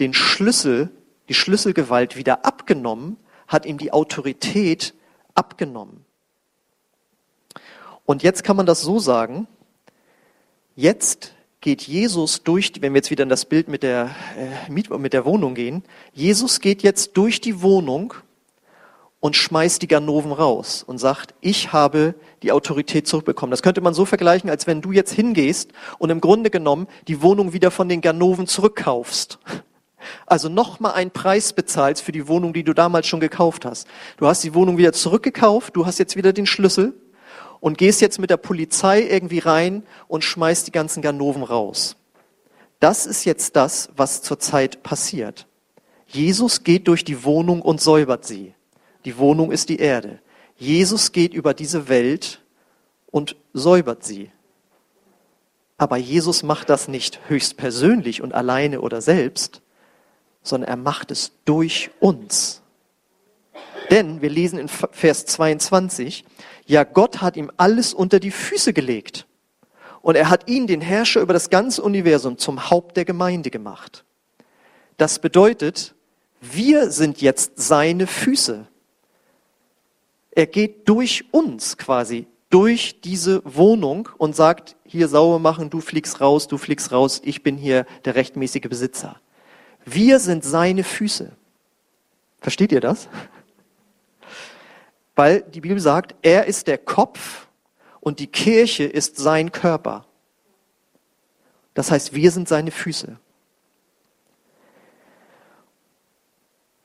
den 0.00 0.12
Schlüssel, 0.12 0.90
die 1.28 1.34
Schlüsselgewalt 1.34 2.16
wieder 2.16 2.44
abgenommen, 2.44 3.16
hat 3.46 3.64
ihm 3.64 3.78
die 3.78 3.92
Autorität 3.92 4.92
abgenommen. 5.36 6.04
Und 8.06 8.22
jetzt 8.22 8.44
kann 8.44 8.56
man 8.56 8.66
das 8.66 8.82
so 8.82 8.98
sagen, 8.98 9.46
Jetzt 10.76 11.34
geht 11.60 11.82
Jesus 11.82 12.42
durch, 12.42 12.72
wenn 12.80 12.94
wir 12.94 12.98
jetzt 12.98 13.12
wieder 13.12 13.22
in 13.22 13.28
das 13.28 13.44
Bild 13.44 13.68
mit 13.68 13.84
der, 13.84 14.10
äh, 14.36 14.70
mit 14.72 15.12
der 15.12 15.24
Wohnung 15.24 15.54
gehen, 15.54 15.84
Jesus 16.12 16.58
geht 16.58 16.82
jetzt 16.82 17.16
durch 17.16 17.40
die 17.40 17.62
Wohnung 17.62 18.12
und 19.20 19.36
schmeißt 19.36 19.80
die 19.82 19.86
Ganoven 19.86 20.32
raus 20.32 20.82
und 20.84 20.98
sagt, 20.98 21.32
ich 21.40 21.72
habe 21.72 22.16
die 22.42 22.50
Autorität 22.50 23.06
zurückbekommen. 23.06 23.52
Das 23.52 23.62
könnte 23.62 23.82
man 23.82 23.94
so 23.94 24.04
vergleichen, 24.04 24.50
als 24.50 24.66
wenn 24.66 24.80
du 24.80 24.90
jetzt 24.90 25.12
hingehst 25.12 25.70
und 25.98 26.10
im 26.10 26.20
Grunde 26.20 26.50
genommen 26.50 26.88
die 27.06 27.22
Wohnung 27.22 27.52
wieder 27.52 27.70
von 27.70 27.88
den 27.88 28.00
Ganoven 28.00 28.46
zurückkaufst. 28.46 29.38
Also 30.26 30.50
nochmal 30.50 30.92
einen 30.92 31.12
Preis 31.12 31.54
bezahlst 31.54 32.02
für 32.02 32.12
die 32.12 32.28
Wohnung, 32.28 32.52
die 32.52 32.62
du 32.62 32.74
damals 32.74 33.06
schon 33.06 33.20
gekauft 33.20 33.64
hast. 33.64 33.88
Du 34.18 34.26
hast 34.26 34.44
die 34.44 34.52
Wohnung 34.52 34.76
wieder 34.76 34.92
zurückgekauft, 34.92 35.74
du 35.76 35.86
hast 35.86 35.98
jetzt 35.98 36.14
wieder 36.14 36.34
den 36.34 36.44
Schlüssel 36.44 36.92
und 37.64 37.78
gehst 37.78 38.02
jetzt 38.02 38.18
mit 38.18 38.28
der 38.28 38.36
Polizei 38.36 39.00
irgendwie 39.00 39.38
rein 39.38 39.84
und 40.06 40.22
schmeißt 40.22 40.66
die 40.66 40.70
ganzen 40.70 41.00
Ganoven 41.00 41.42
raus. 41.42 41.96
Das 42.78 43.06
ist 43.06 43.24
jetzt 43.24 43.56
das, 43.56 43.88
was 43.96 44.20
zurzeit 44.20 44.82
passiert. 44.82 45.46
Jesus 46.06 46.62
geht 46.62 46.88
durch 46.88 47.04
die 47.04 47.24
Wohnung 47.24 47.62
und 47.62 47.80
säubert 47.80 48.26
sie. 48.26 48.52
Die 49.06 49.16
Wohnung 49.16 49.50
ist 49.50 49.70
die 49.70 49.78
Erde. 49.78 50.18
Jesus 50.58 51.12
geht 51.12 51.32
über 51.32 51.54
diese 51.54 51.88
Welt 51.88 52.42
und 53.06 53.34
säubert 53.54 54.04
sie. 54.04 54.30
Aber 55.78 55.96
Jesus 55.96 56.42
macht 56.42 56.68
das 56.68 56.86
nicht 56.86 57.18
höchstpersönlich 57.28 58.20
und 58.20 58.34
alleine 58.34 58.82
oder 58.82 59.00
selbst, 59.00 59.62
sondern 60.42 60.68
er 60.68 60.76
macht 60.76 61.10
es 61.10 61.32
durch 61.46 61.92
uns. 61.98 62.60
Denn 63.90 64.20
wir 64.20 64.28
lesen 64.28 64.58
in 64.58 64.68
Vers 64.68 65.24
22, 65.24 66.26
ja, 66.66 66.84
Gott 66.84 67.20
hat 67.20 67.36
ihm 67.36 67.50
alles 67.56 67.92
unter 67.92 68.20
die 68.20 68.30
Füße 68.30 68.72
gelegt. 68.72 69.26
Und 70.00 70.16
er 70.16 70.28
hat 70.28 70.48
ihn, 70.48 70.66
den 70.66 70.80
Herrscher 70.80 71.20
über 71.20 71.32
das 71.32 71.50
ganze 71.50 71.82
Universum, 71.82 72.38
zum 72.38 72.70
Haupt 72.70 72.96
der 72.96 73.04
Gemeinde 73.04 73.50
gemacht. 73.50 74.04
Das 74.96 75.18
bedeutet, 75.18 75.94
wir 76.40 76.90
sind 76.90 77.20
jetzt 77.20 77.52
seine 77.56 78.06
Füße. 78.06 78.66
Er 80.30 80.46
geht 80.46 80.88
durch 80.88 81.24
uns 81.30 81.76
quasi, 81.76 82.26
durch 82.50 83.00
diese 83.00 83.42
Wohnung 83.44 84.08
und 84.18 84.36
sagt, 84.36 84.76
hier 84.84 85.08
sauber 85.08 85.38
machen, 85.38 85.70
du 85.70 85.80
fliegst 85.80 86.20
raus, 86.20 86.48
du 86.48 86.58
fliegst 86.58 86.92
raus, 86.92 87.20
ich 87.24 87.42
bin 87.42 87.56
hier 87.56 87.86
der 88.04 88.14
rechtmäßige 88.14 88.68
Besitzer. 88.68 89.20
Wir 89.84 90.18
sind 90.18 90.44
seine 90.44 90.84
Füße. 90.84 91.32
Versteht 92.40 92.72
ihr 92.72 92.80
das? 92.80 93.08
Weil 95.14 95.42
die 95.42 95.60
Bibel 95.60 95.80
sagt, 95.80 96.14
er 96.22 96.46
ist 96.46 96.66
der 96.66 96.78
Kopf 96.78 97.48
und 98.00 98.18
die 98.18 98.26
Kirche 98.26 98.84
ist 98.84 99.16
sein 99.16 99.52
Körper. 99.52 100.06
Das 101.74 101.90
heißt, 101.90 102.14
wir 102.14 102.30
sind 102.30 102.48
seine 102.48 102.70
Füße. 102.70 103.18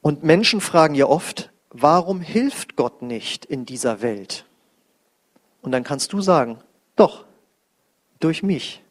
Und 0.02 0.24
Menschen 0.24 0.62
fragen 0.62 0.96
ja 0.96 1.06
oft, 1.06 1.52
warum 1.70 2.22
hilft 2.22 2.76
Gott 2.76 3.02
nicht 3.02 3.46
in 3.46 3.66
dieser 3.66 4.02
Welt? 4.02 4.46
Und 5.62 5.72
dann 5.72 5.84
kannst 5.84 6.14
du 6.14 6.22
sagen, 6.22 6.60
doch, 6.96 7.26
durch 8.20 8.44
mich, 8.44 8.82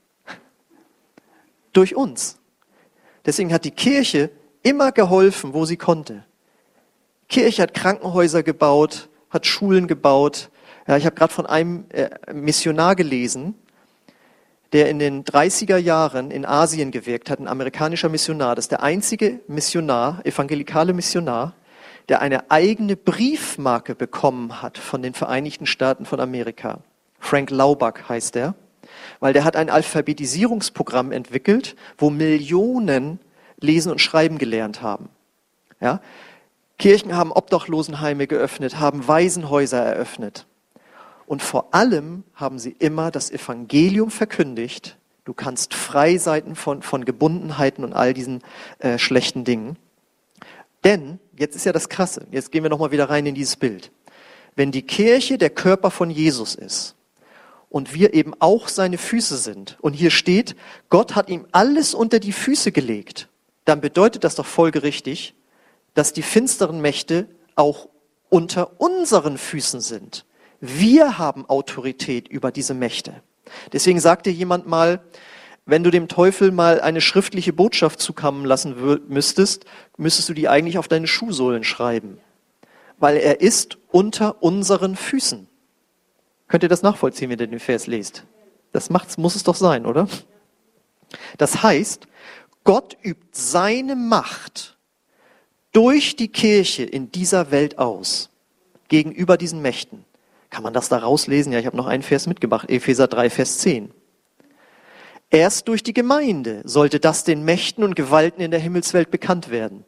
durch 1.72 1.96
uns. 1.96 2.38
Deswegen 3.24 3.52
hat 3.52 3.64
die 3.64 3.70
Kirche 3.70 4.30
immer 4.62 4.92
geholfen, 4.92 5.54
wo 5.54 5.64
sie 5.64 5.76
konnte. 5.76 6.24
Kirche 7.28 7.62
hat 7.62 7.74
Krankenhäuser 7.74 8.42
gebaut, 8.42 9.07
hat 9.30 9.46
Schulen 9.46 9.86
gebaut, 9.86 10.50
Ja, 10.86 10.96
ich 10.96 11.04
habe 11.04 11.14
gerade 11.14 11.32
von 11.32 11.44
einem 11.44 11.84
äh, 11.90 12.08
Missionar 12.32 12.96
gelesen, 12.96 13.54
der 14.72 14.88
in 14.88 14.98
den 14.98 15.24
30er 15.24 15.76
Jahren 15.76 16.30
in 16.30 16.46
Asien 16.46 16.90
gewirkt 16.90 17.30
hat, 17.30 17.40
ein 17.40 17.48
amerikanischer 17.48 18.08
Missionar. 18.08 18.54
Das 18.54 18.64
ist 18.64 18.72
der 18.72 18.82
einzige 18.82 19.40
Missionar, 19.48 20.24
evangelikale 20.24 20.94
Missionar, 20.94 21.54
der 22.08 22.22
eine 22.22 22.50
eigene 22.50 22.96
Briefmarke 22.96 23.94
bekommen 23.94 24.62
hat 24.62 24.78
von 24.78 25.02
den 25.02 25.12
Vereinigten 25.14 25.66
Staaten 25.66 26.06
von 26.06 26.20
Amerika. 26.20 26.80
Frank 27.18 27.50
Laubach 27.50 28.08
heißt 28.08 28.36
er, 28.36 28.54
weil 29.20 29.32
der 29.32 29.44
hat 29.44 29.56
ein 29.56 29.68
Alphabetisierungsprogramm 29.68 31.12
entwickelt, 31.12 31.76
wo 31.98 32.08
Millionen 32.08 33.20
lesen 33.60 33.92
und 33.92 34.00
schreiben 34.00 34.38
gelernt 34.38 34.80
haben. 34.80 35.10
Ja? 35.80 36.00
Kirchen 36.78 37.16
haben 37.16 37.32
Obdachlosenheime 37.32 38.28
geöffnet, 38.28 38.78
haben 38.78 39.06
Waisenhäuser 39.06 39.82
eröffnet. 39.82 40.46
Und 41.26 41.42
vor 41.42 41.74
allem 41.74 42.22
haben 42.34 42.58
sie 42.58 42.74
immer 42.78 43.10
das 43.10 43.30
Evangelium 43.30 44.10
verkündigt. 44.10 44.96
Du 45.24 45.34
kannst 45.34 45.74
frei 45.74 46.16
sein 46.16 46.54
von, 46.54 46.80
von 46.82 47.04
Gebundenheiten 47.04 47.84
und 47.84 47.92
all 47.92 48.14
diesen 48.14 48.42
äh, 48.78 48.96
schlechten 48.96 49.44
Dingen. 49.44 49.76
Denn, 50.84 51.18
jetzt 51.36 51.56
ist 51.56 51.66
ja 51.66 51.72
das 51.72 51.88
Krasse, 51.88 52.26
jetzt 52.30 52.52
gehen 52.52 52.62
wir 52.62 52.70
nochmal 52.70 52.92
wieder 52.92 53.10
rein 53.10 53.26
in 53.26 53.34
dieses 53.34 53.56
Bild. 53.56 53.90
Wenn 54.54 54.72
die 54.72 54.82
Kirche 54.82 55.36
der 55.36 55.50
Körper 55.50 55.90
von 55.90 56.10
Jesus 56.10 56.54
ist 56.54 56.94
und 57.68 57.92
wir 57.92 58.14
eben 58.14 58.32
auch 58.38 58.68
seine 58.68 58.98
Füße 58.98 59.36
sind 59.36 59.76
und 59.80 59.92
hier 59.92 60.10
steht, 60.10 60.56
Gott 60.88 61.14
hat 61.14 61.28
ihm 61.28 61.46
alles 61.52 61.92
unter 61.92 62.20
die 62.20 62.32
Füße 62.32 62.72
gelegt, 62.72 63.28
dann 63.64 63.80
bedeutet 63.80 64.24
das 64.24 64.36
doch 64.36 64.46
folgerichtig, 64.46 65.34
dass 65.98 66.12
die 66.12 66.22
finsteren 66.22 66.80
Mächte 66.80 67.26
auch 67.56 67.88
unter 68.28 68.80
unseren 68.80 69.36
Füßen 69.36 69.80
sind. 69.80 70.26
Wir 70.60 71.18
haben 71.18 71.44
Autorität 71.50 72.28
über 72.28 72.52
diese 72.52 72.72
Mächte. 72.72 73.20
Deswegen 73.72 73.98
sagte 73.98 74.30
jemand 74.30 74.68
mal, 74.68 75.02
wenn 75.66 75.82
du 75.82 75.90
dem 75.90 76.06
Teufel 76.06 76.52
mal 76.52 76.80
eine 76.80 77.00
schriftliche 77.00 77.52
Botschaft 77.52 78.00
zukommen 78.00 78.44
lassen 78.44 78.76
müsstest, 79.08 79.64
müsstest 79.96 80.28
du 80.28 80.34
die 80.34 80.48
eigentlich 80.48 80.78
auf 80.78 80.86
deine 80.86 81.08
Schuhsohlen 81.08 81.64
schreiben. 81.64 82.20
Weil 82.98 83.16
er 83.16 83.40
ist 83.40 83.76
unter 83.90 84.40
unseren 84.40 84.94
Füßen. 84.94 85.48
Könnt 86.46 86.62
ihr 86.62 86.68
das 86.68 86.82
nachvollziehen, 86.82 87.28
wenn 87.28 87.40
ihr 87.40 87.48
den 87.48 87.58
Vers 87.58 87.88
lest? 87.88 88.22
Das 88.70 88.88
macht's, 88.88 89.18
muss 89.18 89.34
es 89.34 89.42
doch 89.42 89.56
sein, 89.56 89.84
oder? 89.84 90.06
Das 91.38 91.64
heißt, 91.64 92.06
Gott 92.62 92.96
übt 93.02 93.26
seine 93.32 93.96
Macht 93.96 94.77
durch 95.72 96.16
die 96.16 96.28
Kirche 96.28 96.84
in 96.84 97.10
dieser 97.12 97.50
Welt 97.50 97.78
aus, 97.78 98.30
gegenüber 98.88 99.36
diesen 99.36 99.62
Mächten. 99.62 100.04
Kann 100.50 100.62
man 100.62 100.72
das 100.72 100.88
da 100.88 100.98
rauslesen? 100.98 101.52
Ja, 101.52 101.58
ich 101.58 101.66
habe 101.66 101.76
noch 101.76 101.86
einen 101.86 102.02
Vers 102.02 102.26
mitgebracht, 102.26 102.70
Epheser 102.70 103.06
3, 103.06 103.30
Vers 103.30 103.58
10. 103.58 103.90
Erst 105.30 105.68
durch 105.68 105.82
die 105.82 105.92
Gemeinde 105.92 106.62
sollte 106.64 107.00
das 107.00 107.22
den 107.22 107.44
Mächten 107.44 107.84
und 107.84 107.94
Gewalten 107.96 108.40
in 108.40 108.50
der 108.50 108.60
Himmelswelt 108.60 109.10
bekannt 109.10 109.50
werden. 109.50 109.84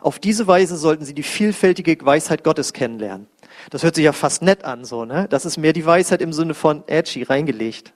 Auf 0.00 0.20
diese 0.20 0.46
Weise 0.46 0.76
sollten 0.76 1.04
sie 1.04 1.14
die 1.14 1.24
vielfältige 1.24 1.96
Weisheit 2.04 2.44
Gottes 2.44 2.72
kennenlernen. 2.72 3.26
Das 3.70 3.82
hört 3.82 3.96
sich 3.96 4.04
ja 4.04 4.12
fast 4.12 4.42
nett 4.42 4.64
an, 4.64 4.84
so, 4.84 5.04
ne? 5.04 5.26
Das 5.30 5.44
ist 5.44 5.56
mehr 5.56 5.72
die 5.72 5.86
Weisheit 5.86 6.20
im 6.20 6.32
Sinne 6.32 6.54
von 6.54 6.84
edgy 6.86 7.22
reingelegt. 7.22 7.92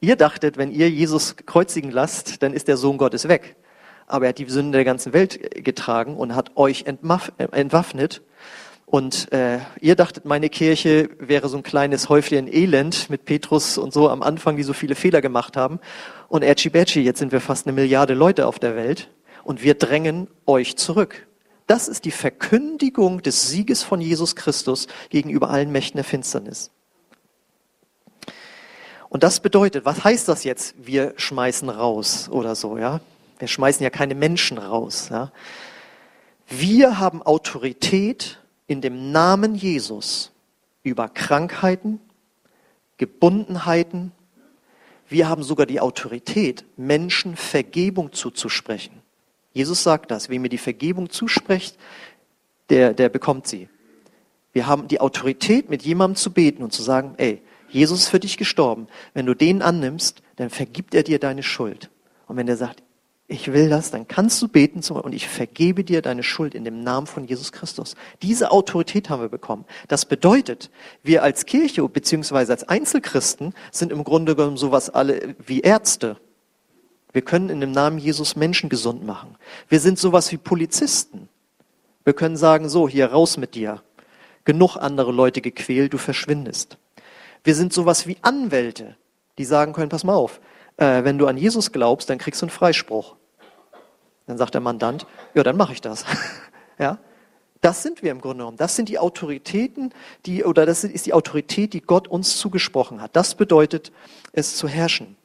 Ihr 0.00 0.16
dachtet, 0.16 0.56
wenn 0.56 0.70
ihr 0.70 0.90
Jesus 0.90 1.36
kreuzigen 1.36 1.90
lasst, 1.90 2.42
dann 2.42 2.52
ist 2.52 2.68
der 2.68 2.76
Sohn 2.76 2.98
Gottes 2.98 3.28
weg. 3.28 3.56
Aber 4.06 4.26
er 4.26 4.28
hat 4.30 4.38
die 4.38 4.48
Sünde 4.48 4.78
der 4.78 4.84
ganzen 4.84 5.12
Welt 5.12 5.64
getragen 5.64 6.16
und 6.16 6.34
hat 6.34 6.56
euch 6.56 6.84
entwaffnet 6.86 8.22
und 8.86 9.32
äh, 9.32 9.58
ihr 9.80 9.96
dachtet, 9.96 10.24
meine 10.24 10.48
Kirche 10.48 11.10
wäre 11.18 11.48
so 11.48 11.56
ein 11.56 11.64
kleines 11.64 12.08
Häufchen 12.08 12.46
Elend 12.46 13.10
mit 13.10 13.24
Petrus 13.24 13.78
und 13.78 13.92
so 13.92 14.08
am 14.08 14.22
Anfang, 14.22 14.56
die 14.56 14.62
so 14.62 14.72
viele 14.72 14.94
Fehler 14.94 15.20
gemacht 15.20 15.56
haben. 15.56 15.80
Und 16.28 16.44
Erci 16.44 16.70
Betschi, 16.70 17.00
jetzt 17.00 17.18
sind 17.18 17.32
wir 17.32 17.40
fast 17.40 17.66
eine 17.66 17.74
Milliarde 17.74 18.14
Leute 18.14 18.46
auf 18.46 18.60
der 18.60 18.76
Welt 18.76 19.10
und 19.42 19.64
wir 19.64 19.74
drängen 19.74 20.28
euch 20.46 20.76
zurück. 20.76 21.26
Das 21.66 21.88
ist 21.88 22.04
die 22.04 22.12
Verkündigung 22.12 23.22
des 23.22 23.48
Sieges 23.50 23.82
von 23.82 24.00
Jesus 24.00 24.36
Christus 24.36 24.86
gegenüber 25.10 25.50
allen 25.50 25.72
Mächten 25.72 25.96
der 25.96 26.04
Finsternis. 26.04 26.70
Und 29.08 29.24
das 29.24 29.40
bedeutet, 29.40 29.84
was 29.84 30.04
heißt 30.04 30.28
das 30.28 30.44
jetzt? 30.44 30.76
Wir 30.78 31.12
schmeißen 31.16 31.68
raus 31.70 32.28
oder 32.30 32.54
so, 32.54 32.78
ja? 32.78 33.00
Wir 33.38 33.48
schmeißen 33.48 33.82
ja 33.82 33.90
keine 33.90 34.14
Menschen 34.14 34.58
raus, 34.58 35.08
ja? 35.10 35.32
Wir 36.48 36.98
haben 37.00 37.22
Autorität 37.22 38.38
in 38.66 38.80
dem 38.80 39.10
Namen 39.10 39.54
Jesus 39.54 40.30
über 40.82 41.08
Krankheiten, 41.08 42.00
Gebundenheiten. 42.98 44.12
Wir 45.08 45.28
haben 45.28 45.42
sogar 45.42 45.66
die 45.66 45.80
Autorität, 45.80 46.64
Menschen 46.76 47.36
Vergebung 47.36 48.12
zuzusprechen. 48.12 49.02
Jesus 49.52 49.82
sagt 49.82 50.10
das, 50.10 50.28
wem 50.28 50.42
mir 50.42 50.48
die 50.48 50.58
Vergebung 50.58 51.10
zuspricht, 51.10 51.76
der, 52.68 52.94
der 52.94 53.08
bekommt 53.08 53.46
sie. 53.46 53.68
Wir 54.52 54.66
haben 54.66 54.88
die 54.88 55.00
Autorität, 55.00 55.68
mit 55.68 55.82
jemandem 55.82 56.16
zu 56.16 56.32
beten 56.32 56.62
und 56.62 56.72
zu 56.72 56.82
sagen, 56.82 57.14
ey, 57.16 57.42
Jesus 57.68 58.02
ist 58.02 58.08
für 58.08 58.20
dich 58.20 58.36
gestorben. 58.36 58.86
Wenn 59.12 59.26
du 59.26 59.34
den 59.34 59.62
annimmst, 59.62 60.22
dann 60.36 60.50
vergibt 60.50 60.94
er 60.94 61.02
dir 61.02 61.18
deine 61.18 61.42
Schuld. 61.42 61.90
Und 62.26 62.36
wenn 62.36 62.48
er 62.48 62.56
sagt, 62.56 62.82
ich 63.28 63.52
will 63.52 63.68
das, 63.68 63.90
dann 63.90 64.06
kannst 64.06 64.40
du 64.40 64.46
beten 64.46 64.80
und 64.94 65.12
ich 65.12 65.26
vergebe 65.26 65.82
dir 65.82 66.00
deine 66.00 66.22
Schuld 66.22 66.54
in 66.54 66.64
dem 66.64 66.84
Namen 66.84 67.08
von 67.08 67.26
Jesus 67.26 67.50
Christus. 67.50 67.96
Diese 68.22 68.52
Autorität 68.52 69.10
haben 69.10 69.20
wir 69.20 69.28
bekommen. 69.28 69.64
Das 69.88 70.04
bedeutet, 70.04 70.70
wir 71.02 71.24
als 71.24 71.44
Kirche 71.44 71.86
beziehungsweise 71.88 72.52
als 72.52 72.68
Einzelchristen 72.68 73.52
sind 73.72 73.90
im 73.90 74.04
Grunde 74.04 74.36
genommen 74.36 74.56
sowas 74.56 74.90
alle 74.90 75.34
wie 75.44 75.60
Ärzte. 75.60 76.18
Wir 77.12 77.22
können 77.22 77.48
in 77.48 77.60
dem 77.60 77.72
Namen 77.72 77.98
Jesus 77.98 78.36
Menschen 78.36 78.68
gesund 78.68 79.04
machen. 79.04 79.34
Wir 79.68 79.80
sind 79.80 79.98
sowas 79.98 80.30
wie 80.30 80.36
Polizisten. 80.36 81.28
Wir 82.04 82.12
können 82.12 82.36
sagen, 82.36 82.68
so, 82.68 82.88
hier 82.88 83.10
raus 83.10 83.38
mit 83.38 83.56
dir. 83.56 83.82
Genug 84.44 84.76
andere 84.76 85.10
Leute 85.10 85.40
gequält, 85.40 85.92
du 85.92 85.98
verschwindest. 85.98 86.78
Wir 87.42 87.56
sind 87.56 87.72
sowas 87.72 88.06
wie 88.06 88.18
Anwälte, 88.22 88.96
die 89.38 89.44
sagen 89.44 89.72
können, 89.72 89.88
pass 89.88 90.04
mal 90.04 90.14
auf, 90.14 90.40
äh, 90.76 91.02
wenn 91.02 91.18
du 91.18 91.26
an 91.26 91.36
Jesus 91.36 91.72
glaubst, 91.72 92.08
dann 92.08 92.18
kriegst 92.18 92.42
du 92.42 92.46
einen 92.46 92.50
Freispruch. 92.50 93.15
Dann 94.26 94.38
sagt 94.38 94.54
der 94.54 94.60
Mandant, 94.60 95.06
ja, 95.34 95.42
dann 95.42 95.56
mache 95.56 95.72
ich 95.72 95.80
das. 95.80 96.04
ja, 96.78 96.98
das 97.60 97.82
sind 97.82 98.02
wir 98.02 98.10
im 98.10 98.20
Grunde 98.20 98.38
genommen. 98.38 98.56
Das 98.56 98.76
sind 98.76 98.88
die 98.88 98.98
Autoritäten, 98.98 99.92
die, 100.26 100.44
oder 100.44 100.66
das 100.66 100.84
ist 100.84 101.06
die 101.06 101.12
Autorität, 101.12 101.72
die 101.72 101.80
Gott 101.80 102.08
uns 102.08 102.36
zugesprochen 102.36 103.00
hat. 103.00 103.14
Das 103.14 103.34
bedeutet, 103.34 103.92
es 104.32 104.56
zu 104.56 104.68
herrschen. 104.68 105.16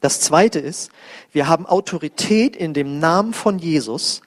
Das 0.00 0.20
zweite 0.20 0.58
ist, 0.58 0.90
wir 1.32 1.46
haben 1.46 1.66
Autorität 1.66 2.56
in 2.56 2.72
dem 2.72 2.98
Namen 2.98 3.34
von 3.34 3.58
Jesus, 3.58 4.22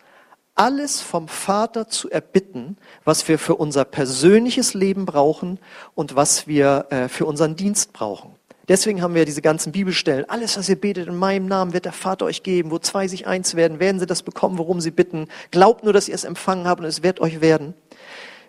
alles 0.56 1.02
vom 1.02 1.28
Vater 1.28 1.88
zu 1.88 2.12
erbitten, 2.12 2.78
was 3.04 3.28
wir 3.28 3.39
für 3.39 3.56
unser 3.56 3.86
persönliches 3.86 4.76
Leben 4.76 5.08
brauchen 5.08 5.60
und 5.95 6.15
was 6.15 6.47
wir 6.47 6.86
äh, 6.91 7.10
für 7.10 7.26
unseren 7.26 7.56
Dienst 7.56 7.91
brauchen. 7.91 8.36
Deswegen 8.67 9.02
haben 9.02 9.13
wir 9.13 9.26
diese 9.26 9.41
ganzen 9.41 9.73
Bibelstellen. 9.73 10.30
Alles, 10.30 10.58
was 10.58 10.69
ihr 10.69 10.80
betet 10.80 11.08
in 11.08 11.15
meinem 11.15 11.47
Namen, 11.47 11.73
wird 11.73 11.86
der 11.86 11.91
Vater 11.91 12.26
euch 12.26 12.43
geben. 12.43 12.71
Wo 12.71 12.80
zwei 12.80 13.08
sich 13.10 13.28
eins 13.28 13.56
werden, 13.56 13.80
werden 13.80 13.99
sie 13.99 14.06
das 14.06 14.23
bekommen, 14.23 14.58
worum 14.58 14.80
sie 14.80 14.91
bitten. 14.91 15.28
Glaubt 15.52 15.84
nur, 15.84 15.91
dass 15.91 16.08
ihr 16.08 16.15
es 16.15 16.23
empfangen 16.23 16.67
habt 16.67 16.80
und 16.80 16.88
es 16.88 17.04
wird 17.04 17.19
euch 17.19 17.41
werden. 17.41 17.73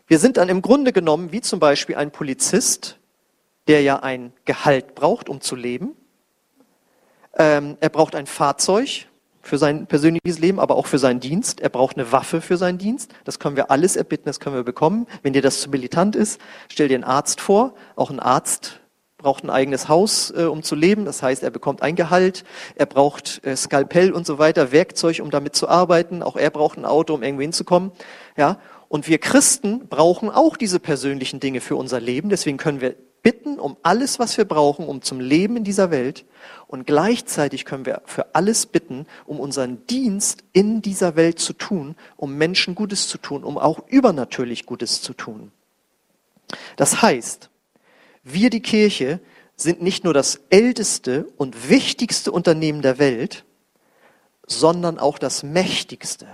Wir 0.06 0.18
sind 0.18 0.36
dann 0.36 0.48
im 0.48 0.62
Grunde 0.62 0.92
genommen 0.92 1.32
wie 1.32 1.40
zum 1.40 1.58
Beispiel 1.58 1.96
ein 1.96 2.12
Polizist, 2.12 2.98
der 3.66 3.82
ja 3.82 4.00
ein 4.00 4.32
Gehalt 4.44 4.94
braucht, 4.94 5.28
um 5.28 5.40
zu 5.40 5.56
leben. 5.56 5.96
Ähm, 7.36 7.76
er 7.80 7.88
braucht 7.88 8.14
ein 8.14 8.26
Fahrzeug 8.26 9.06
für 9.42 9.58
sein 9.58 9.86
persönliches 9.86 10.38
Leben, 10.38 10.60
aber 10.60 10.76
auch 10.76 10.86
für 10.86 10.98
seinen 10.98 11.20
Dienst. 11.20 11.60
Er 11.60 11.70
braucht 11.70 11.96
eine 11.96 12.12
Waffe 12.12 12.40
für 12.40 12.56
seinen 12.56 12.78
Dienst. 12.78 13.12
Das 13.24 13.38
können 13.38 13.56
wir 13.56 13.70
alles 13.70 13.96
erbitten, 13.96 14.26
das 14.26 14.40
können 14.40 14.54
wir 14.54 14.62
bekommen. 14.62 15.06
Wenn 15.22 15.32
dir 15.32 15.42
das 15.42 15.60
zu 15.60 15.70
militant 15.70 16.14
ist, 16.14 16.40
stell 16.68 16.88
dir 16.88 16.94
einen 16.94 17.04
Arzt 17.04 17.40
vor. 17.40 17.74
Auch 17.96 18.10
ein 18.10 18.20
Arzt 18.20 18.80
braucht 19.24 19.42
ein 19.42 19.48
eigenes 19.48 19.88
Haus, 19.88 20.30
äh, 20.36 20.42
um 20.42 20.62
zu 20.62 20.74
leben. 20.74 21.06
Das 21.06 21.22
heißt, 21.22 21.42
er 21.42 21.50
bekommt 21.50 21.80
ein 21.80 21.96
Gehalt, 21.96 22.44
er 22.74 22.84
braucht 22.84 23.40
äh, 23.44 23.56
Skalpell 23.56 24.12
und 24.12 24.26
so 24.26 24.38
weiter, 24.38 24.70
Werkzeug, 24.70 25.20
um 25.22 25.30
damit 25.30 25.56
zu 25.56 25.66
arbeiten. 25.66 26.22
Auch 26.22 26.36
er 26.36 26.50
braucht 26.50 26.76
ein 26.76 26.84
Auto, 26.84 27.14
um 27.14 27.22
irgendwo 27.22 27.40
hinzukommen. 27.40 27.90
Ja, 28.36 28.58
und 28.88 29.08
wir 29.08 29.16
Christen 29.16 29.88
brauchen 29.88 30.28
auch 30.28 30.58
diese 30.58 30.78
persönlichen 30.78 31.40
Dinge 31.40 31.62
für 31.62 31.74
unser 31.74 32.00
Leben. 32.00 32.28
Deswegen 32.28 32.58
können 32.58 32.82
wir 32.82 32.96
bitten 33.22 33.58
um 33.58 33.78
alles, 33.82 34.18
was 34.18 34.36
wir 34.36 34.44
brauchen, 34.44 34.86
um 34.86 35.00
zum 35.00 35.20
Leben 35.20 35.56
in 35.56 35.64
dieser 35.64 35.90
Welt. 35.90 36.26
Und 36.66 36.86
gleichzeitig 36.86 37.64
können 37.64 37.86
wir 37.86 38.02
für 38.04 38.34
alles 38.34 38.66
bitten, 38.66 39.06
um 39.24 39.40
unseren 39.40 39.86
Dienst 39.86 40.44
in 40.52 40.82
dieser 40.82 41.16
Welt 41.16 41.38
zu 41.38 41.54
tun, 41.54 41.96
um 42.18 42.36
Menschen 42.36 42.74
Gutes 42.74 43.08
zu 43.08 43.16
tun, 43.16 43.42
um 43.42 43.56
auch 43.56 43.88
übernatürlich 43.88 44.66
Gutes 44.66 45.00
zu 45.00 45.14
tun. 45.14 45.50
Das 46.76 47.00
heißt, 47.00 47.48
wir, 48.24 48.50
die 48.50 48.62
Kirche, 48.62 49.20
sind 49.56 49.82
nicht 49.82 50.04
nur 50.04 50.14
das 50.14 50.40
älteste 50.50 51.26
und 51.36 51.68
wichtigste 51.68 52.32
Unternehmen 52.32 52.82
der 52.82 52.98
Welt, 52.98 53.44
sondern 54.46 54.98
auch 54.98 55.18
das 55.18 55.42
mächtigste. 55.42 56.26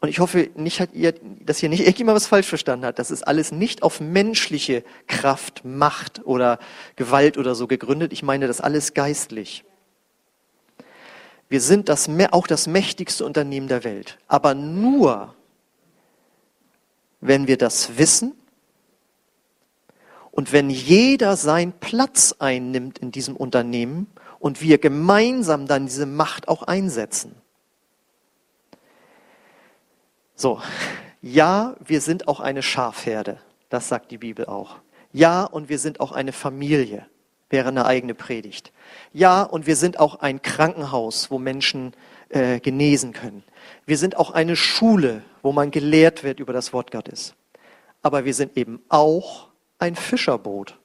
Und 0.00 0.08
ich 0.08 0.18
hoffe, 0.18 0.50
nicht 0.54 0.80
hat 0.80 0.92
ihr, 0.92 1.12
dass 1.12 1.58
hier 1.58 1.70
nicht 1.70 1.80
irgendjemand 1.80 2.16
was 2.16 2.26
falsch 2.26 2.48
verstanden 2.48 2.84
hat. 2.84 2.98
Das 2.98 3.10
ist 3.10 3.22
alles 3.22 3.52
nicht 3.52 3.82
auf 3.82 4.00
menschliche 4.00 4.84
Kraft, 5.06 5.64
Macht 5.64 6.26
oder 6.26 6.58
Gewalt 6.96 7.38
oder 7.38 7.54
so 7.54 7.66
gegründet. 7.66 8.12
Ich 8.12 8.22
meine 8.22 8.46
das 8.46 8.60
alles 8.60 8.92
geistlich. 8.92 9.64
Wir 11.48 11.60
sind 11.60 11.88
das, 11.88 12.10
auch 12.32 12.46
das 12.46 12.66
mächtigste 12.66 13.24
Unternehmen 13.24 13.68
der 13.68 13.84
Welt. 13.84 14.18
Aber 14.28 14.54
nur, 14.54 15.34
wenn 17.20 17.46
wir 17.46 17.56
das 17.56 17.96
wissen 17.96 18.34
und 20.34 20.52
wenn 20.52 20.68
jeder 20.68 21.36
seinen 21.36 21.72
Platz 21.72 22.34
einnimmt 22.40 22.98
in 22.98 23.12
diesem 23.12 23.36
Unternehmen 23.36 24.08
und 24.40 24.60
wir 24.60 24.78
gemeinsam 24.78 25.68
dann 25.68 25.86
diese 25.86 26.06
Macht 26.06 26.48
auch 26.48 26.64
einsetzen. 26.64 27.36
So, 30.34 30.60
ja, 31.22 31.76
wir 31.78 32.00
sind 32.00 32.26
auch 32.26 32.40
eine 32.40 32.62
Schafherde, 32.62 33.38
das 33.68 33.88
sagt 33.88 34.10
die 34.10 34.18
Bibel 34.18 34.46
auch. 34.46 34.78
Ja, 35.12 35.44
und 35.44 35.68
wir 35.68 35.78
sind 35.78 36.00
auch 36.00 36.10
eine 36.10 36.32
Familie, 36.32 37.06
wäre 37.48 37.68
eine 37.68 37.86
eigene 37.86 38.16
Predigt. 38.16 38.72
Ja, 39.12 39.44
und 39.44 39.68
wir 39.68 39.76
sind 39.76 40.00
auch 40.00 40.16
ein 40.16 40.42
Krankenhaus, 40.42 41.30
wo 41.30 41.38
Menschen 41.38 41.92
äh, 42.30 42.58
genesen 42.58 43.12
können. 43.12 43.44
Wir 43.86 43.98
sind 43.98 44.16
auch 44.16 44.32
eine 44.32 44.56
Schule, 44.56 45.22
wo 45.42 45.52
man 45.52 45.70
gelehrt 45.70 46.24
wird 46.24 46.40
über 46.40 46.52
das 46.52 46.72
Wort 46.72 46.90
Gottes. 46.90 47.36
Aber 48.02 48.24
wir 48.24 48.34
sind 48.34 48.56
eben 48.56 48.82
auch 48.88 49.53
ein 49.84 49.96
Fischerboot. 49.96 50.78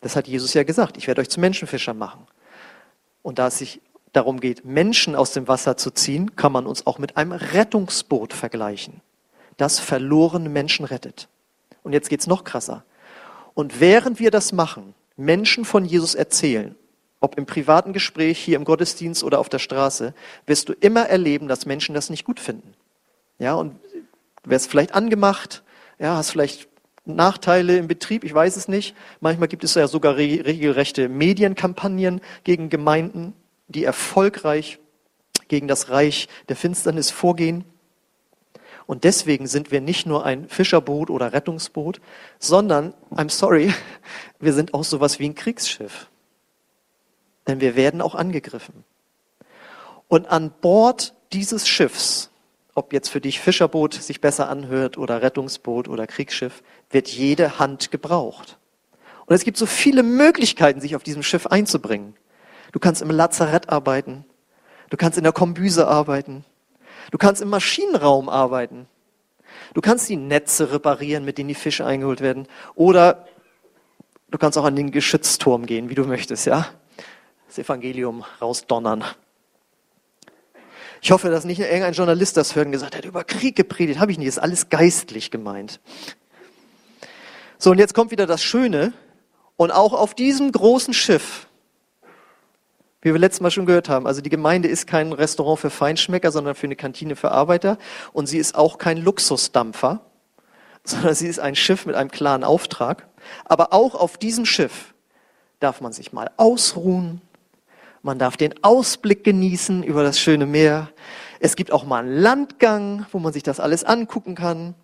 Das 0.00 0.16
hat 0.16 0.28
Jesus 0.28 0.54
ja 0.54 0.62
gesagt, 0.62 0.96
ich 0.96 1.06
werde 1.06 1.20
euch 1.20 1.30
zu 1.30 1.40
Menschenfischern 1.40 1.98
machen. 1.98 2.26
Und 3.22 3.38
da 3.38 3.48
es 3.48 3.58
sich 3.58 3.80
darum 4.12 4.38
geht, 4.38 4.64
Menschen 4.64 5.16
aus 5.16 5.32
dem 5.32 5.48
Wasser 5.48 5.76
zu 5.76 5.90
ziehen, 5.90 6.36
kann 6.36 6.52
man 6.52 6.66
uns 6.66 6.86
auch 6.86 6.98
mit 6.98 7.16
einem 7.16 7.32
Rettungsboot 7.32 8.32
vergleichen, 8.32 9.00
das 9.56 9.80
verlorene 9.80 10.48
Menschen 10.48 10.84
rettet. 10.84 11.28
Und 11.82 11.92
jetzt 11.92 12.08
geht's 12.10 12.26
noch 12.26 12.44
krasser. 12.44 12.84
Und 13.54 13.80
während 13.80 14.20
wir 14.20 14.30
das 14.30 14.52
machen, 14.52 14.94
Menschen 15.16 15.64
von 15.64 15.84
Jesus 15.84 16.14
erzählen, 16.14 16.76
ob 17.20 17.38
im 17.38 17.46
privaten 17.46 17.92
Gespräch, 17.92 18.38
hier 18.38 18.56
im 18.56 18.64
Gottesdienst 18.64 19.24
oder 19.24 19.38
auf 19.38 19.48
der 19.48 19.58
Straße, 19.58 20.14
wirst 20.46 20.68
du 20.68 20.74
immer 20.74 21.06
erleben, 21.08 21.48
dass 21.48 21.66
Menschen 21.66 21.94
das 21.94 22.10
nicht 22.10 22.24
gut 22.24 22.38
finden. 22.38 22.74
Ja, 23.38 23.54
und 23.54 23.74
du 24.42 24.50
wirst 24.50 24.70
vielleicht 24.70 24.94
angemacht, 24.94 25.62
ja, 25.98 26.16
hast 26.16 26.30
vielleicht 26.30 26.68
Nachteile 27.04 27.76
im 27.76 27.88
Betrieb, 27.88 28.24
ich 28.24 28.34
weiß 28.34 28.56
es 28.56 28.68
nicht. 28.68 28.94
Manchmal 29.20 29.48
gibt 29.48 29.64
es 29.64 29.74
ja 29.74 29.86
sogar 29.88 30.16
regelrechte 30.16 31.08
Medienkampagnen 31.08 32.20
gegen 32.44 32.70
Gemeinden 32.70 33.34
die 33.68 33.84
erfolgreich 33.84 34.78
gegen 35.48 35.68
das 35.68 35.90
Reich 35.90 36.28
der 36.48 36.56
Finsternis 36.56 37.10
vorgehen. 37.10 37.64
Und 38.86 39.04
deswegen 39.04 39.46
sind 39.46 39.70
wir 39.70 39.80
nicht 39.80 40.06
nur 40.06 40.24
ein 40.24 40.48
Fischerboot 40.48 41.08
oder 41.08 41.32
Rettungsboot, 41.32 42.00
sondern, 42.38 42.92
I'm 43.10 43.30
sorry, 43.30 43.72
wir 44.40 44.52
sind 44.52 44.74
auch 44.74 44.84
sowas 44.84 45.18
wie 45.18 45.28
ein 45.28 45.34
Kriegsschiff. 45.34 46.08
Denn 47.46 47.60
wir 47.60 47.76
werden 47.76 48.00
auch 48.00 48.14
angegriffen. 48.14 48.84
Und 50.08 50.28
an 50.28 50.52
Bord 50.60 51.14
dieses 51.32 51.66
Schiffs, 51.66 52.30
ob 52.74 52.92
jetzt 52.92 53.08
für 53.08 53.20
dich 53.20 53.40
Fischerboot 53.40 53.94
sich 53.94 54.20
besser 54.20 54.48
anhört 54.48 54.98
oder 54.98 55.22
Rettungsboot 55.22 55.88
oder 55.88 56.06
Kriegsschiff, 56.06 56.62
wird 56.94 57.08
jede 57.08 57.58
Hand 57.58 57.90
gebraucht. 57.90 58.58
Und 59.26 59.34
es 59.34 59.44
gibt 59.44 59.56
so 59.56 59.66
viele 59.66 60.02
Möglichkeiten, 60.02 60.80
sich 60.80 60.96
auf 60.96 61.02
diesem 61.02 61.22
Schiff 61.22 61.46
einzubringen. 61.46 62.16
Du 62.72 62.78
kannst 62.78 63.02
im 63.02 63.10
Lazarett 63.10 63.68
arbeiten. 63.68 64.24
Du 64.90 64.96
kannst 64.96 65.18
in 65.18 65.24
der 65.24 65.32
Kombüse 65.32 65.88
arbeiten. 65.88 66.44
Du 67.10 67.18
kannst 67.18 67.42
im 67.42 67.48
Maschinenraum 67.48 68.28
arbeiten. 68.28 68.86
Du 69.72 69.80
kannst 69.80 70.08
die 70.08 70.16
Netze 70.16 70.72
reparieren, 70.72 71.24
mit 71.24 71.38
denen 71.38 71.48
die 71.48 71.54
Fische 71.54 71.84
eingeholt 71.84 72.20
werden. 72.20 72.46
Oder 72.74 73.26
du 74.30 74.38
kannst 74.38 74.58
auch 74.58 74.64
an 74.64 74.76
den 74.76 74.90
Geschützturm 74.90 75.66
gehen, 75.66 75.88
wie 75.88 75.94
du 75.94 76.04
möchtest, 76.04 76.46
ja? 76.46 76.66
Das 77.46 77.58
Evangelium 77.58 78.24
rausdonnern. 78.40 79.04
Ich 81.00 81.12
hoffe, 81.12 81.30
dass 81.30 81.44
nicht 81.44 81.60
irgendein 81.60 81.92
Journalist 81.92 82.36
das 82.36 82.56
hört 82.56 82.66
und 82.66 82.72
gesagt 82.72 82.96
hat, 82.96 83.04
über 83.04 83.24
Krieg 83.24 83.56
gepredigt. 83.56 84.00
Habe 84.00 84.10
ich 84.10 84.18
nicht, 84.18 84.28
ist 84.28 84.38
alles 84.38 84.70
geistlich 84.70 85.30
gemeint. 85.30 85.80
So, 87.58 87.70
und 87.70 87.78
jetzt 87.78 87.94
kommt 87.94 88.10
wieder 88.10 88.26
das 88.26 88.42
Schöne. 88.42 88.92
Und 89.56 89.70
auch 89.70 89.92
auf 89.92 90.14
diesem 90.14 90.50
großen 90.50 90.92
Schiff 90.92 91.46
wie 93.04 93.12
wir 93.12 93.20
letztes 93.20 93.42
Mal 93.42 93.50
schon 93.50 93.66
gehört 93.66 93.90
haben. 93.90 94.06
Also 94.06 94.22
die 94.22 94.30
Gemeinde 94.30 94.66
ist 94.66 94.86
kein 94.86 95.12
Restaurant 95.12 95.60
für 95.60 95.68
Feinschmecker, 95.68 96.32
sondern 96.32 96.54
für 96.54 96.66
eine 96.66 96.74
Kantine 96.74 97.16
für 97.16 97.30
Arbeiter. 97.30 97.76
Und 98.14 98.26
sie 98.26 98.38
ist 98.38 98.54
auch 98.54 98.78
kein 98.78 98.96
Luxusdampfer, 98.96 100.00
sondern 100.84 101.14
sie 101.14 101.28
ist 101.28 101.38
ein 101.38 101.54
Schiff 101.54 101.84
mit 101.84 101.94
einem 101.94 102.10
klaren 102.10 102.42
Auftrag. 102.42 103.06
Aber 103.44 103.74
auch 103.74 103.94
auf 103.94 104.16
diesem 104.16 104.46
Schiff 104.46 104.94
darf 105.60 105.82
man 105.82 105.92
sich 105.92 106.14
mal 106.14 106.30
ausruhen. 106.38 107.20
Man 108.02 108.18
darf 108.18 108.38
den 108.38 108.54
Ausblick 108.64 109.22
genießen 109.22 109.82
über 109.82 110.02
das 110.02 110.18
schöne 110.18 110.46
Meer. 110.46 110.88
Es 111.40 111.56
gibt 111.56 111.72
auch 111.72 111.84
mal 111.84 112.04
einen 112.04 112.16
Landgang, 112.16 113.04
wo 113.12 113.18
man 113.18 113.34
sich 113.34 113.42
das 113.42 113.60
alles 113.60 113.84
angucken 113.84 114.34
kann. 114.34 114.74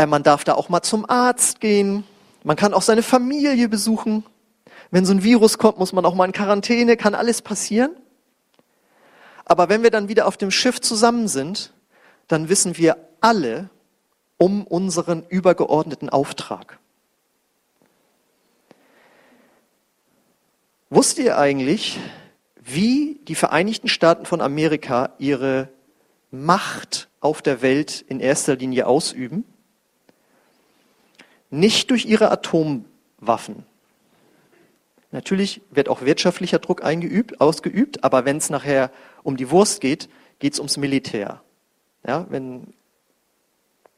Äh, 0.00 0.06
man 0.06 0.22
darf 0.22 0.44
da 0.44 0.54
auch 0.54 0.70
mal 0.70 0.80
zum 0.80 1.08
Arzt 1.10 1.60
gehen. 1.60 2.04
Man 2.42 2.56
kann 2.56 2.72
auch 2.72 2.80
seine 2.80 3.02
Familie 3.02 3.68
besuchen. 3.68 4.24
Wenn 4.90 5.04
so 5.04 5.12
ein 5.12 5.22
Virus 5.22 5.58
kommt, 5.58 5.78
muss 5.78 5.92
man 5.92 6.06
auch 6.06 6.14
mal 6.14 6.24
in 6.24 6.32
Quarantäne, 6.32 6.96
kann 6.96 7.14
alles 7.14 7.42
passieren. 7.42 7.90
Aber 9.44 9.68
wenn 9.68 9.82
wir 9.82 9.90
dann 9.90 10.08
wieder 10.08 10.26
auf 10.26 10.38
dem 10.38 10.50
Schiff 10.50 10.80
zusammen 10.80 11.28
sind, 11.28 11.74
dann 12.28 12.48
wissen 12.48 12.78
wir 12.78 12.96
alle 13.20 13.68
um 14.38 14.66
unseren 14.66 15.26
übergeordneten 15.28 16.08
Auftrag. 16.08 16.78
Wusst 20.88 21.18
ihr 21.18 21.36
eigentlich, 21.36 22.00
wie 22.58 23.20
die 23.28 23.34
Vereinigten 23.34 23.88
Staaten 23.88 24.24
von 24.24 24.40
Amerika 24.40 25.12
ihre 25.18 25.68
Macht 26.30 27.10
auf 27.20 27.42
der 27.42 27.60
Welt 27.60 28.02
in 28.08 28.18
erster 28.18 28.56
Linie 28.56 28.86
ausüben? 28.86 29.44
Nicht 31.50 31.90
durch 31.90 32.06
ihre 32.06 32.30
Atomwaffen, 32.30 33.64
Natürlich 35.12 35.60
wird 35.70 35.88
auch 35.88 36.02
wirtschaftlicher 36.02 36.60
Druck 36.60 36.84
eingeübt, 36.84 37.40
ausgeübt, 37.40 38.04
aber 38.04 38.24
wenn 38.24 38.36
es 38.36 38.48
nachher 38.48 38.90
um 39.22 39.36
die 39.36 39.50
Wurst 39.50 39.80
geht, 39.80 40.08
geht 40.38 40.52
es 40.52 40.60
ums 40.60 40.76
Militär. 40.76 41.42
Ja, 42.06 42.26
wenn 42.30 42.72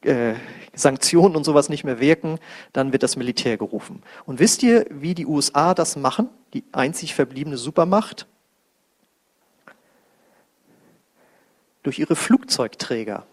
äh, 0.02 0.34
Sanktionen 0.74 1.36
und 1.36 1.44
sowas 1.44 1.68
nicht 1.68 1.84
mehr 1.84 2.00
wirken, 2.00 2.38
dann 2.72 2.92
wird 2.92 3.02
das 3.02 3.16
Militär 3.16 3.58
gerufen. 3.58 4.02
Und 4.24 4.38
wisst 4.38 4.62
ihr, 4.62 4.86
wie 4.88 5.14
die 5.14 5.26
USA 5.26 5.74
das 5.74 5.96
machen, 5.96 6.28
die 6.54 6.64
einzig 6.72 7.14
verbliebene 7.14 7.58
Supermacht? 7.58 8.26
Durch 11.82 11.98
ihre 11.98 12.16
Flugzeugträger 12.16 13.26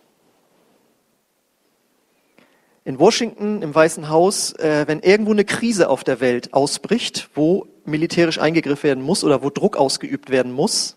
in 2.85 2.99
Washington 2.99 3.61
im 3.61 3.73
Weißen 3.73 4.09
Haus, 4.09 4.53
äh, 4.53 4.85
wenn 4.87 4.99
irgendwo 4.99 5.31
eine 5.31 5.45
Krise 5.45 5.89
auf 5.89 6.03
der 6.03 6.19
Welt 6.19 6.53
ausbricht, 6.53 7.29
wo 7.35 7.67
militärisch 7.85 8.39
eingegriffen 8.39 8.83
werden 8.83 9.03
muss 9.03 9.23
oder 9.23 9.43
wo 9.43 9.49
Druck 9.49 9.77
ausgeübt 9.77 10.29
werden 10.29 10.51
muss, 10.51 10.95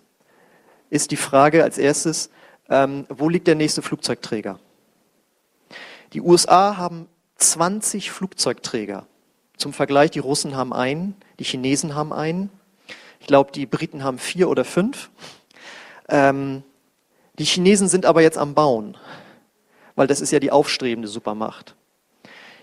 ist 0.90 1.10
die 1.10 1.16
Frage 1.16 1.64
als 1.64 1.78
erstes, 1.78 2.30
ähm, 2.68 3.06
wo 3.08 3.28
liegt 3.28 3.46
der 3.46 3.54
nächste 3.54 3.82
Flugzeugträger? 3.82 4.58
Die 6.12 6.20
USA 6.20 6.76
haben 6.76 7.08
20 7.36 8.10
Flugzeugträger. 8.10 9.06
Zum 9.56 9.72
Vergleich, 9.72 10.10
die 10.10 10.18
Russen 10.18 10.56
haben 10.56 10.72
einen, 10.72 11.16
die 11.38 11.44
Chinesen 11.44 11.94
haben 11.94 12.12
einen. 12.12 12.50
Ich 13.20 13.26
glaube, 13.26 13.52
die 13.52 13.66
Briten 13.66 14.04
haben 14.04 14.18
vier 14.18 14.48
oder 14.48 14.64
fünf. 14.64 15.10
Ähm, 16.08 16.62
die 17.38 17.44
Chinesen 17.44 17.88
sind 17.88 18.04
aber 18.04 18.20
jetzt 18.20 18.38
am 18.38 18.54
Bauen, 18.54 18.96
weil 19.94 20.06
das 20.06 20.20
ist 20.20 20.32
ja 20.32 20.40
die 20.40 20.50
aufstrebende 20.50 21.08
Supermacht. 21.08 21.74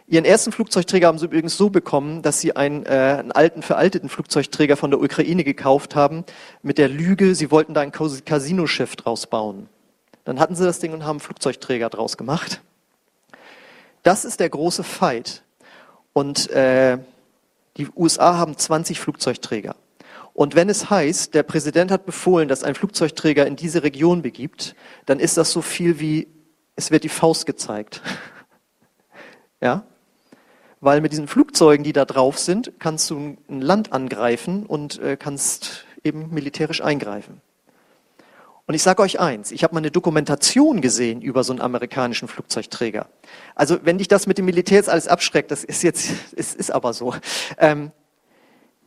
Ihren 0.08 0.26
ersten 0.26 0.52
Flugzeugträger 0.52 1.08
haben 1.08 1.20
sie 1.20 1.26
übrigens 1.26 1.56
so 1.56 1.70
bekommen, 1.70 2.24
dass 2.24 2.42
sie 2.42 2.56
einen, 2.56 2.84
äh, 2.86 3.18
einen 3.20 3.32
alten, 3.32 3.62
veralteten 3.62 4.10
Flugzeugträger 4.10 4.76
von 4.76 4.89
der 4.89 5.00
Ukraine 5.00 5.44
gekauft 5.44 5.96
haben, 5.96 6.26
mit 6.63 6.80
der 6.80 6.89
Lüge, 6.89 7.36
sie 7.36 7.52
wollten 7.52 7.76
da 7.76 7.82
ein 7.82 7.92
Casino-Schiff 7.92 8.96
draus 8.96 9.28
bauen. 9.28 9.70
Dann 10.26 10.39
hatten 10.39 10.56
sie 10.56 10.65
das 10.65 10.80
Ding 10.80 10.94
und 10.94 11.06
haben 11.06 11.20
Flugzeugträger 11.20 11.89
draus 11.89 12.18
gemacht. 12.18 12.62
Das 14.02 14.26
ist 14.26 14.39
der 14.39 14.50
große 14.50 14.84
Fight. 14.84 15.44
Und 16.13 16.50
äh, 16.50 16.98
die 17.78 17.88
USA 17.96 18.38
haben 18.38 18.58
20 18.58 19.00
Flugzeugträger. 19.00 19.76
Und 20.34 20.56
wenn 20.56 20.70
es 20.70 20.89
heißt, 20.89 21.34
der 21.34 21.44
Präsident 21.44 21.92
hat 21.92 22.06
befohlen, 22.06 22.48
dass 22.48 22.63
ein 22.63 22.74
Flugzeugträger 22.74 23.46
in 23.46 23.56
diese 23.56 23.84
Region 23.84 24.22
begibt, 24.22 24.76
dann 25.06 25.20
ist 25.20 25.38
das 25.38 25.52
so 25.52 25.62
viel 25.62 26.00
wie, 26.00 26.28
es 26.80 26.92
wird 26.92 27.04
die 27.04 27.10
Faust 27.10 27.46
gezeigt. 27.46 28.02
Ja? 29.62 29.84
weil 30.82 31.02
mit 31.02 31.12
diesen 31.12 31.28
Flugzeugen, 31.28 31.84
die 31.84 31.94
da 31.94 32.06
drauf 32.06 32.39
sind, 32.39 32.74
kannst 32.80 33.10
du 33.10 33.38
ein 33.50 33.62
Land 33.62 33.92
angreifen 33.92 34.65
und 34.65 35.00
äh, 35.00 35.18
kannst 35.18 35.86
eben 36.04 36.34
militärisch 36.34 36.82
eingreifen. 36.82 37.42
Und 38.65 38.76
ich 38.76 38.84
sage 38.84 39.02
euch 39.02 39.20
eins, 39.20 39.52
ich 39.52 39.63
habe 39.63 39.74
mal 39.74 39.80
eine 39.80 39.92
Dokumentation 39.92 40.80
gesehen 40.80 41.22
über 41.22 41.44
so 41.44 41.52
einen 41.52 41.62
amerikanischen 41.62 42.28
Flugzeugträger. 42.28 43.08
Also 43.56 43.80
wenn 43.84 43.98
dich 43.98 44.08
das 44.08 44.28
mit 44.28 44.38
dem 44.38 44.46
Militär 44.46 44.78
jetzt 44.78 44.89
alles 44.89 45.08
abschreckt, 45.08 45.52
das 45.52 45.63
ist 45.63 45.82
jetzt, 45.82 46.12
es 46.36 46.54
ist 46.54 46.72
aber 46.72 46.94
so. 46.94 47.15
Ähm, 47.58 47.92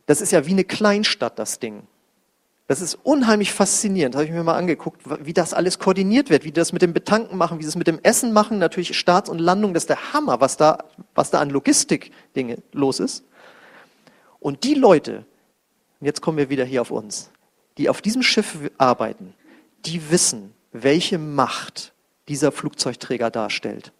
das 0.05 0.21
ist 0.21 0.31
ja 0.31 0.45
wie 0.45 0.51
eine 0.51 0.63
Kleinstadt, 0.63 1.37
das 1.37 1.59
Ding. 1.59 1.83
Das 2.67 2.79
ist 2.79 2.95
unheimlich 3.03 3.51
faszinierend, 3.51 4.15
habe 4.15 4.25
ich 4.25 4.31
mir 4.31 4.43
mal 4.43 4.55
angeguckt, 4.55 5.01
wie 5.25 5.33
das 5.33 5.53
alles 5.53 5.79
koordiniert 5.79 6.29
wird, 6.29 6.43
wie 6.45 6.51
die 6.51 6.59
das 6.59 6.71
mit 6.71 6.81
dem 6.81 6.93
Betanken 6.93 7.37
machen, 7.37 7.59
wie 7.59 7.63
sie 7.63 7.69
es 7.69 7.75
mit 7.75 7.87
dem 7.87 7.99
Essen 8.03 8.31
machen, 8.31 8.57
natürlich 8.57 8.97
Starts 8.97 9.29
und 9.29 9.39
Landung, 9.39 9.73
das 9.73 9.83
ist 9.83 9.89
der 9.89 10.13
Hammer, 10.13 10.39
was 10.39 10.55
da, 10.55 10.85
was 11.13 11.29
da 11.29 11.41
an 11.41 11.49
Logistik-Dinge 11.49 12.59
los 12.71 13.01
ist. 13.01 13.25
Und 14.39 14.63
die 14.63 14.75
Leute, 14.75 15.25
jetzt 15.99 16.21
kommen 16.21 16.37
wir 16.37 16.49
wieder 16.49 16.63
hier 16.63 16.81
auf 16.81 16.91
uns, 16.91 17.31
die 17.77 17.89
auf 17.89 18.01
diesem 18.01 18.23
Schiff 18.23 18.57
arbeiten, 18.77 19.33
die 19.85 20.09
wissen, 20.09 20.53
welche 20.71 21.17
Macht 21.17 21.93
dieser 22.29 22.53
Flugzeugträger 22.53 23.29
darstellt. 23.29 23.91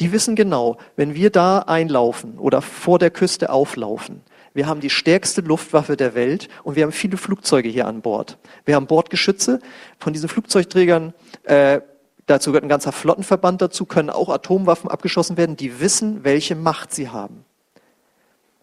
Die 0.00 0.12
wissen 0.12 0.34
genau, 0.34 0.78
wenn 0.96 1.14
wir 1.14 1.30
da 1.30 1.60
einlaufen 1.60 2.38
oder 2.38 2.62
vor 2.62 2.98
der 2.98 3.10
Küste 3.10 3.50
auflaufen, 3.50 4.22
wir 4.54 4.66
haben 4.66 4.80
die 4.80 4.90
stärkste 4.90 5.40
Luftwaffe 5.40 5.96
der 5.96 6.14
Welt 6.14 6.48
und 6.62 6.76
wir 6.76 6.82
haben 6.84 6.92
viele 6.92 7.16
Flugzeuge 7.16 7.68
hier 7.68 7.86
an 7.86 8.02
Bord. 8.02 8.38
Wir 8.64 8.74
haben 8.74 8.86
Bordgeschütze. 8.86 9.60
Von 9.98 10.12
diesen 10.12 10.28
Flugzeugträgern, 10.28 11.14
äh, 11.44 11.80
dazu 12.26 12.50
gehört 12.50 12.64
ein 12.64 12.68
ganzer 12.68 12.92
Flottenverband 12.92 13.62
dazu, 13.62 13.86
können 13.86 14.10
auch 14.10 14.28
Atomwaffen 14.28 14.90
abgeschossen 14.90 15.36
werden. 15.36 15.56
Die 15.56 15.80
wissen, 15.80 16.24
welche 16.24 16.54
Macht 16.54 16.92
sie 16.92 17.08
haben. 17.08 17.44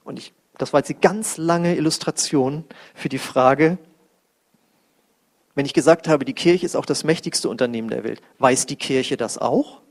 Und 0.04 0.19
ich, 0.19 0.34
das 0.58 0.73
war 0.73 0.80
jetzt 0.80 0.89
eine 0.89 0.99
ganz 0.99 1.38
lange 1.38 1.75
Illustration 1.75 2.65
für 2.93 3.10
die 3.10 3.17
Frage, 3.17 3.78
wenn 5.60 5.65
ich 5.65 5.73
gesagt 5.73 6.08
habe, 6.08 6.23
die 6.23 6.34
Kirche 6.34 6.65
ist 6.65 6.78
auch 6.78 6.86
das 6.86 7.04
mächtigste 7.04 7.49
Unternehmen 7.49 7.89
der 7.89 8.06
Welt, 8.06 8.21
weiß 8.38 8.65
die 8.65 8.78
Kirche 8.78 9.17
das 9.17 9.38
auch? 9.38 9.82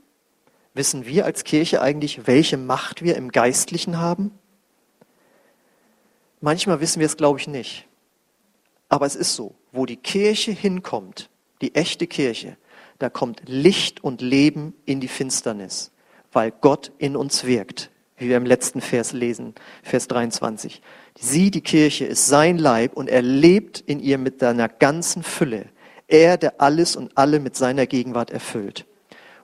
Wissen 0.73 1.05
wir 1.05 1.25
als 1.25 1.43
Kirche 1.43 1.81
eigentlich, 1.81 2.25
welche 2.25 2.57
Macht 2.57 3.03
wir 3.03 3.15
im 3.15 3.31
Geistlichen 3.31 3.99
haben? 3.99 4.31
Manchmal 6.41 6.79
wissen 6.79 6.99
wir 6.99 7.05
es, 7.05 7.17
glaube 7.17 7.39
ich, 7.39 7.47
nicht. 7.47 7.87
Aber 8.87 9.05
es 9.05 9.15
ist 9.15 9.35
so, 9.35 9.55
wo 9.71 9.85
die 9.85 9.97
Kirche 9.97 10.51
hinkommt, 10.51 11.29
die 11.61 11.75
echte 11.75 12.07
Kirche, 12.07 12.57
da 12.97 13.09
kommt 13.09 13.43
Licht 13.45 14.03
und 14.03 14.21
Leben 14.21 14.73
in 14.85 14.99
die 14.99 15.07
Finsternis, 15.07 15.91
weil 16.31 16.51
Gott 16.51 16.91
in 16.97 17.15
uns 17.15 17.45
wirkt, 17.45 17.91
wie 18.17 18.29
wir 18.29 18.37
im 18.37 18.45
letzten 18.45 18.81
Vers 18.81 19.13
lesen, 19.13 19.53
Vers 19.83 20.07
23. 20.07 20.81
Sie, 21.17 21.51
die 21.51 21.61
Kirche, 21.61 22.05
ist 22.05 22.27
sein 22.27 22.57
Leib 22.57 22.93
und 22.93 23.09
er 23.09 23.21
lebt 23.21 23.81
in 23.81 23.99
ihr 23.99 24.17
mit 24.17 24.39
seiner 24.39 24.69
ganzen 24.69 25.23
Fülle. 25.23 25.67
Er, 26.07 26.37
der 26.37 26.59
alles 26.59 26.95
und 26.95 27.17
alle 27.17 27.39
mit 27.39 27.55
seiner 27.55 27.85
Gegenwart 27.85 28.31
erfüllt. 28.31 28.85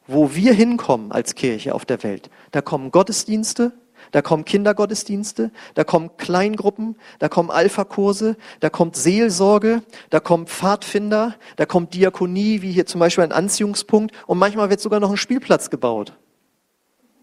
Wo 0.08 0.34
wir 0.36 0.54
hinkommen 0.54 1.12
als 1.12 1.36
Kirche 1.36 1.76
auf 1.76 1.86
der 1.86 2.04
Welt, 2.04 2.30
da 2.52 2.62
kommen 2.62 2.92
Gottesdienste, 2.92 3.72
da 4.12 4.22
kommen 4.22 4.46
Kindergottesdienste, 4.46 5.52
da 5.74 5.84
kommen 5.84 6.18
Kleingruppen, 6.18 6.96
da 7.20 7.30
kommen 7.30 7.52
Alpha-Kurse, 7.52 8.38
da 8.60 8.70
kommt 8.70 8.96
Seelsorge, 8.96 9.82
da 10.10 10.20
kommt 10.20 10.50
Pfadfinder, 10.50 11.36
da 11.56 11.66
kommt 11.66 11.94
Diakonie, 11.94 12.62
wie 12.62 12.72
hier 12.72 12.86
zum 12.86 13.00
Beispiel 13.00 13.24
ein 13.24 13.32
Anziehungspunkt 13.32 14.16
und 14.28 14.38
manchmal 14.38 14.70
wird 14.70 14.80
sogar 14.80 15.00
noch 15.00 15.12
ein 15.12 15.18
Spielplatz 15.18 15.70
gebaut. 15.70 16.14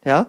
Ja? 0.05 0.27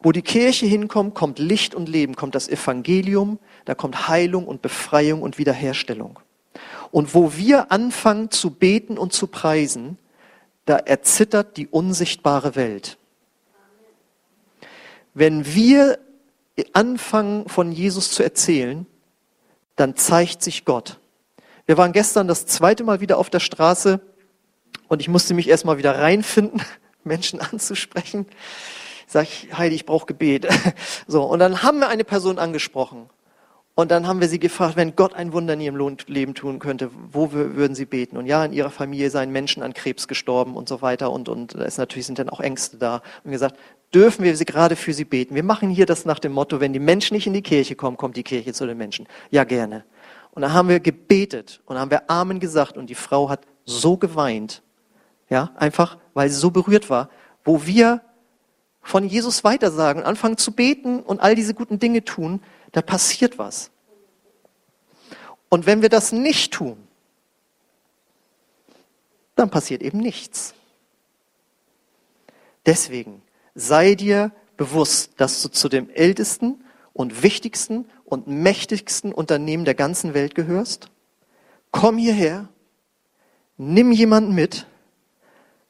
Wo 0.00 0.12
die 0.12 0.22
Kirche 0.22 0.66
hinkommt, 0.66 1.14
kommt 1.14 1.38
Licht 1.38 1.74
und 1.74 1.88
Leben, 1.88 2.14
kommt 2.14 2.34
das 2.34 2.48
Evangelium, 2.48 3.38
da 3.64 3.74
kommt 3.74 4.08
Heilung 4.08 4.46
und 4.46 4.62
Befreiung 4.62 5.22
und 5.22 5.38
Wiederherstellung. 5.38 6.20
Und 6.90 7.14
wo 7.14 7.36
wir 7.36 7.72
anfangen 7.72 8.30
zu 8.30 8.50
beten 8.50 8.96
und 8.96 9.12
zu 9.12 9.26
preisen, 9.26 9.98
da 10.64 10.76
erzittert 10.76 11.56
die 11.56 11.66
unsichtbare 11.66 12.54
Welt. 12.54 12.97
Wenn 15.18 15.52
wir 15.52 15.98
anfangen 16.74 17.48
von 17.48 17.72
Jesus 17.72 18.12
zu 18.12 18.22
erzählen, 18.22 18.86
dann 19.74 19.96
zeigt 19.96 20.44
sich 20.44 20.64
Gott. 20.64 21.00
Wir 21.66 21.76
waren 21.76 21.90
gestern 21.90 22.28
das 22.28 22.46
zweite 22.46 22.84
Mal 22.84 23.00
wieder 23.00 23.18
auf 23.18 23.28
der 23.28 23.40
Straße 23.40 24.00
und 24.86 25.00
ich 25.00 25.08
musste 25.08 25.34
mich 25.34 25.48
erstmal 25.48 25.76
wieder 25.76 25.98
reinfinden, 25.98 26.62
Menschen 27.02 27.40
anzusprechen. 27.40 28.26
Sag 29.08 29.24
ich, 29.24 29.48
Heidi, 29.58 29.74
ich 29.74 29.86
brauche 29.86 30.06
Gebet. 30.06 30.46
So, 31.08 31.24
und 31.24 31.40
dann 31.40 31.64
haben 31.64 31.80
wir 31.80 31.88
eine 31.88 32.04
Person 32.04 32.38
angesprochen. 32.38 33.10
Und 33.74 33.90
dann 33.90 34.06
haben 34.06 34.20
wir 34.20 34.28
sie 34.28 34.38
gefragt, 34.38 34.76
wenn 34.76 34.94
Gott 34.94 35.14
ein 35.14 35.32
Wunder 35.32 35.54
in 35.54 35.60
ihrem 35.60 35.96
Leben 36.06 36.34
tun 36.34 36.58
könnte, 36.58 36.90
wo 37.12 37.32
würden 37.32 37.74
sie 37.74 37.86
beten? 37.86 38.16
Und 38.16 38.26
ja, 38.26 38.44
in 38.44 38.52
ihrer 38.52 38.70
Familie 38.70 39.10
seien 39.10 39.30
Menschen 39.30 39.62
an 39.62 39.72
Krebs 39.72 40.06
gestorben 40.06 40.56
und 40.56 40.68
so 40.68 40.82
weiter. 40.82 41.10
Und, 41.10 41.28
und 41.28 41.54
es 41.54 41.78
natürlich 41.78 42.06
sind 42.06 42.18
dann 42.18 42.28
auch 42.28 42.40
Ängste 42.40 42.76
da. 42.76 43.02
Und 43.24 43.30
gesagt, 43.30 43.56
dürfen 43.94 44.24
wir 44.24 44.36
sie 44.36 44.44
gerade 44.44 44.76
für 44.76 44.92
sie 44.92 45.04
beten? 45.04 45.34
Wir 45.34 45.42
machen 45.42 45.70
hier 45.70 45.86
das 45.86 46.04
nach 46.04 46.18
dem 46.18 46.32
Motto, 46.32 46.60
wenn 46.60 46.72
die 46.72 46.78
Menschen 46.78 47.14
nicht 47.14 47.26
in 47.26 47.32
die 47.32 47.42
Kirche 47.42 47.74
kommen, 47.74 47.96
kommt 47.96 48.16
die 48.16 48.22
Kirche 48.22 48.52
zu 48.52 48.66
den 48.66 48.78
Menschen. 48.78 49.06
Ja, 49.30 49.44
gerne. 49.44 49.84
Und 50.32 50.42
dann 50.42 50.52
haben 50.52 50.68
wir 50.68 50.80
gebetet 50.80 51.60
und 51.66 51.78
haben 51.78 51.90
wir 51.90 52.10
Amen 52.10 52.40
gesagt 52.40 52.76
und 52.76 52.88
die 52.88 52.94
Frau 52.94 53.28
hat 53.28 53.40
so 53.64 53.96
geweint. 53.96 54.62
Ja, 55.30 55.52
einfach, 55.56 55.98
weil 56.14 56.28
sie 56.30 56.36
so 56.36 56.50
berührt 56.50 56.88
war, 56.90 57.10
wo 57.44 57.66
wir 57.66 58.02
von 58.82 59.04
Jesus 59.04 59.44
weitersagen, 59.44 60.02
anfangen 60.02 60.38
zu 60.38 60.52
beten 60.52 61.00
und 61.00 61.20
all 61.20 61.34
diese 61.34 61.54
guten 61.54 61.78
Dinge 61.78 62.04
tun, 62.04 62.40
da 62.72 62.80
passiert 62.80 63.38
was. 63.38 63.70
Und 65.50 65.66
wenn 65.66 65.82
wir 65.82 65.88
das 65.88 66.12
nicht 66.12 66.52
tun, 66.52 66.76
dann 69.34 69.50
passiert 69.50 69.82
eben 69.82 69.98
nichts. 69.98 70.54
Deswegen 72.66 73.22
sei 73.58 73.96
dir 73.96 74.30
bewusst, 74.56 75.12
dass 75.16 75.42
du 75.42 75.48
zu 75.48 75.68
dem 75.68 75.90
ältesten 75.90 76.64
und 76.92 77.22
wichtigsten 77.22 77.86
und 78.04 78.28
mächtigsten 78.28 79.12
Unternehmen 79.12 79.64
der 79.64 79.74
ganzen 79.74 80.14
Welt 80.14 80.34
gehörst. 80.34 80.90
Komm 81.70 81.98
hierher, 81.98 82.48
nimm 83.56 83.92
jemanden 83.92 84.34
mit, 84.34 84.66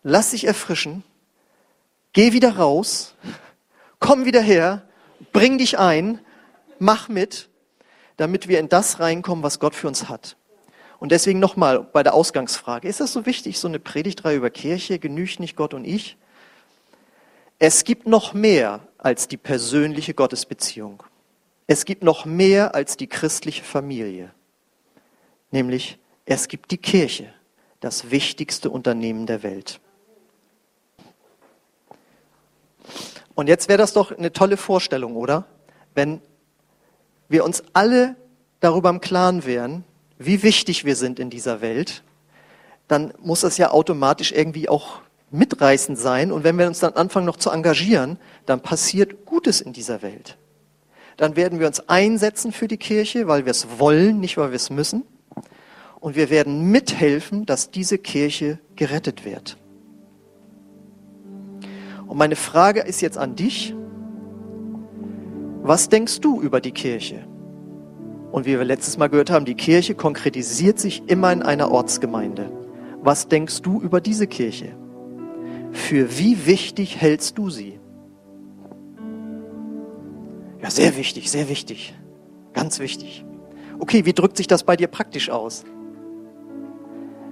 lass 0.03 0.31
dich 0.31 0.45
erfrischen, 0.45 1.03
geh 2.13 2.33
wieder 2.33 2.57
raus, 2.57 3.15
komm 4.01 4.27
wieder 4.27 4.43
her, 4.43 4.87
bring 5.33 5.59
dich 5.59 5.79
ein, 5.79 6.21
mach 6.79 7.09
mit, 7.09 7.49
damit 8.17 8.49
wir 8.49 8.61
in 8.61 8.69
das 8.69 9.01
reinkommen, 9.01 9.43
was 9.43 9.61
Gott 9.61 9.75
für 9.75 9.89
uns 9.89 10.09
hat. 10.09 10.37
Und 10.99 11.13
deswegen 11.13 11.39
nochmal 11.39 11.85
bei 11.85 12.03
der 12.03 12.15
Ausgangsfrage. 12.15 12.89
Ist 12.89 13.01
das 13.01 13.13
so 13.13 13.25
wichtig, 13.25 13.59
so 13.59 13.69
eine 13.69 13.79
Predigtreihe 13.79 14.37
über 14.37 14.51
Kirche? 14.51 14.99
Genügt 14.99 15.41
nicht 15.41 15.57
Gott 15.57 15.73
und 15.73 15.85
ich? 15.85 16.17
Es 17.59 17.85
gibt 17.85 18.07
noch 18.07 18.35
mehr 18.35 18.81
als 18.99 19.27
die 19.27 19.37
persönliche 19.37 20.15
Gottesbeziehung. 20.15 21.03
Es 21.67 21.85
gibt 21.85 22.03
noch 22.03 22.25
mehr 22.25 22.75
als 22.75 22.97
die 22.97 23.09
christliche 23.09 23.65
Familie. 23.65 24.33
Nämlich, 25.51 25.99
es 26.25 26.49
gibt 26.49 26.71
die 26.71 26.79
Kirche, 26.79 27.33
das 27.81 28.11
wichtigste 28.11 28.71
Unternehmen 28.71 29.27
der 29.27 29.43
Welt. 29.43 29.81
Und 33.35 33.49
jetzt 33.49 33.69
wäre 33.69 33.79
das 33.79 33.93
doch 33.93 34.17
eine 34.17 34.33
tolle 34.33 34.57
Vorstellung, 34.57 35.17
oder? 35.17 35.47
Wenn 35.95 36.21
wir 37.29 37.45
uns 37.45 37.63
alle 37.73 38.17
darüber 38.61 38.91
im 38.91 39.01
Klaren 39.01 39.45
wären, 39.45 39.85
wie 40.19 40.43
wichtig 40.43 40.85
wir 40.85 40.97
sind 40.97 41.19
in 41.19 41.31
dieser 41.31 41.61
Welt, 41.61 42.03
dann 42.89 43.13
muss 43.21 43.43
das 43.43 43.59
ja 43.59 43.71
automatisch 43.71 44.33
irgendwie 44.33 44.69
auch 44.69 45.03
mitreißend 45.31 45.99
sein. 45.99 46.33
Und 46.33 46.45
wenn 46.45 46.59
wir 46.59 46.67
uns 46.67 46.81
dann 46.81 46.95
anfangen 46.95 47.27
noch 47.27 47.37
zu 47.37 47.51
engagieren, 47.51 48.19
dann 48.47 48.61
passiert 48.61 49.27
Gutes 49.27 49.61
in 49.61 49.73
dieser 49.73 50.03
Welt. 50.03 50.39
Dann 51.17 51.37
werden 51.37 51.59
wir 51.59 51.67
uns 51.67 51.89
einsetzen 51.89 52.53
für 52.53 52.69
die 52.69 52.77
Kirche, 52.77 53.27
weil 53.27 53.45
wir 53.45 53.51
es 53.51 53.67
wollen, 53.79 54.21
nicht 54.21 54.37
weil 54.37 54.51
wir 54.51 54.57
es 54.57 54.71
müssen. 54.71 55.03
Und 56.01 56.15
wir 56.15 56.31
werden 56.31 56.71
mithelfen, 56.71 57.45
dass 57.45 57.71
diese 57.71 57.99
Kirche 57.99 58.61
gerettet 58.77 59.25
wird. 59.25 59.57
Und 62.07 62.17
meine 62.17 62.37
Frage 62.37 62.81
ist 62.81 63.01
jetzt 63.01 63.19
an 63.19 63.35
dich. 63.35 63.75
Was 65.63 65.89
denkst 65.89 66.21
du 66.21 66.41
über 66.41 66.61
die 66.61 66.73
Kirche? 66.73 67.27
Und 68.31 68.47
wie 68.47 68.57
wir 68.57 68.65
letztes 68.65 68.97
Mal 68.97 69.09
gehört 69.09 69.31
haben, 69.31 69.45
die 69.45 69.55
Kirche 69.55 69.95
konkretisiert 69.95 70.79
sich 70.79 71.03
immer 71.09 71.33
in 71.33 71.43
einer 71.43 71.71
Ortsgemeinde. 71.71 72.51
Was 73.03 73.29
denkst 73.29 73.63
du 73.63 73.81
über 73.81 74.01
diese 74.01 74.27
Kirche? 74.27 74.77
Für 75.73 76.19
wie 76.19 76.47
wichtig 76.47 77.01
hältst 77.01 77.39
du 77.39 77.51
sie? 77.51 77.79
Ja, 80.63 80.71
sehr 80.71 80.97
wichtig, 80.97 81.31
sehr 81.31 81.49
wichtig. 81.49 81.95
Ganz 82.53 82.79
wichtig. 82.79 83.25
Okay, 83.79 84.05
wie 84.05 84.13
drückt 84.13 84.37
sich 84.37 84.47
das 84.47 84.65
bei 84.65 84.77
dir 84.77 84.89
praktisch 84.89 85.31
aus? 85.31 85.65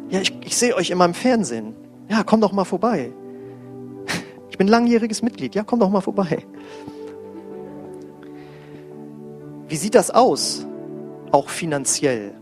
Ja, 0.09 0.21
ich, 0.21 0.33
ich 0.45 0.57
sehe 0.57 0.77
euch 0.77 0.91
immer 0.91 1.05
im 1.05 1.15
Fernsehen. 1.15 1.75
Ja, 2.09 2.23
komm 2.23 2.41
doch 2.41 2.53
mal 2.53 2.65
vorbei. 2.65 3.13
Ich 4.49 4.59
bin 4.59 4.69
langjähriges 4.69 5.21
Mitglied. 5.21 5.55
Ja, 5.55 5.65
komm 5.65 5.81
doch 5.81 5.91
mal 5.91 6.01
vorbei. 6.01 6.47
Wie 9.69 9.77
sieht 9.77 9.95
das 9.95 10.11
aus? 10.11 10.67
Auch 11.31 11.51
finanziell. 11.51 12.33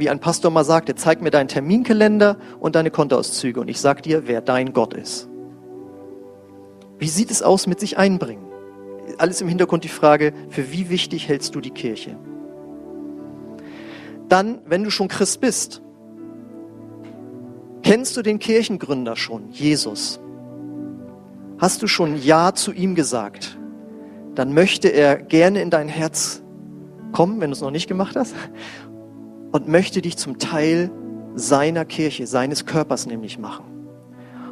Wie 0.00 0.10
ein 0.10 0.18
Pastor 0.18 0.50
mal 0.50 0.64
sagte, 0.64 0.94
zeig 0.94 1.20
mir 1.20 1.30
deinen 1.30 1.48
Terminkalender 1.48 2.38
und 2.58 2.74
deine 2.74 2.90
Kontoauszüge 2.90 3.60
und 3.60 3.68
ich 3.68 3.80
sag 3.80 4.02
dir, 4.02 4.26
wer 4.26 4.40
dein 4.40 4.72
Gott 4.72 4.94
ist. 4.94 5.28
Wie 6.98 7.08
sieht 7.08 7.30
es 7.30 7.42
aus 7.42 7.66
mit 7.66 7.78
sich 7.78 7.98
einbringen? 7.98 8.44
Alles 9.18 9.40
im 9.40 9.48
Hintergrund 9.48 9.84
die 9.84 9.88
Frage, 9.88 10.32
für 10.48 10.72
wie 10.72 10.88
wichtig 10.88 11.28
hältst 11.28 11.54
du 11.54 11.60
die 11.60 11.70
Kirche? 11.70 12.16
Dann, 14.28 14.60
wenn 14.64 14.84
du 14.84 14.90
schon 14.90 15.08
Christ 15.08 15.40
bist, 15.40 15.82
kennst 17.82 18.16
du 18.16 18.22
den 18.22 18.38
Kirchengründer 18.38 19.16
schon, 19.16 19.50
Jesus? 19.50 20.20
Hast 21.58 21.82
du 21.82 21.86
schon 21.86 22.16
Ja 22.22 22.54
zu 22.54 22.72
ihm 22.72 22.94
gesagt? 22.94 23.58
Dann 24.34 24.54
möchte 24.54 24.88
er 24.88 25.16
gerne 25.16 25.60
in 25.60 25.68
dein 25.70 25.88
Herz 25.88 26.42
kommen, 27.12 27.40
wenn 27.40 27.50
du 27.50 27.54
es 27.54 27.60
noch 27.60 27.70
nicht 27.70 27.88
gemacht 27.88 28.16
hast, 28.16 28.34
und 29.52 29.68
möchte 29.68 30.02
dich 30.02 30.16
zum 30.16 30.38
Teil 30.38 30.90
seiner 31.34 31.84
Kirche, 31.84 32.26
seines 32.26 32.66
Körpers 32.66 33.06
nämlich 33.06 33.38
machen. 33.38 33.64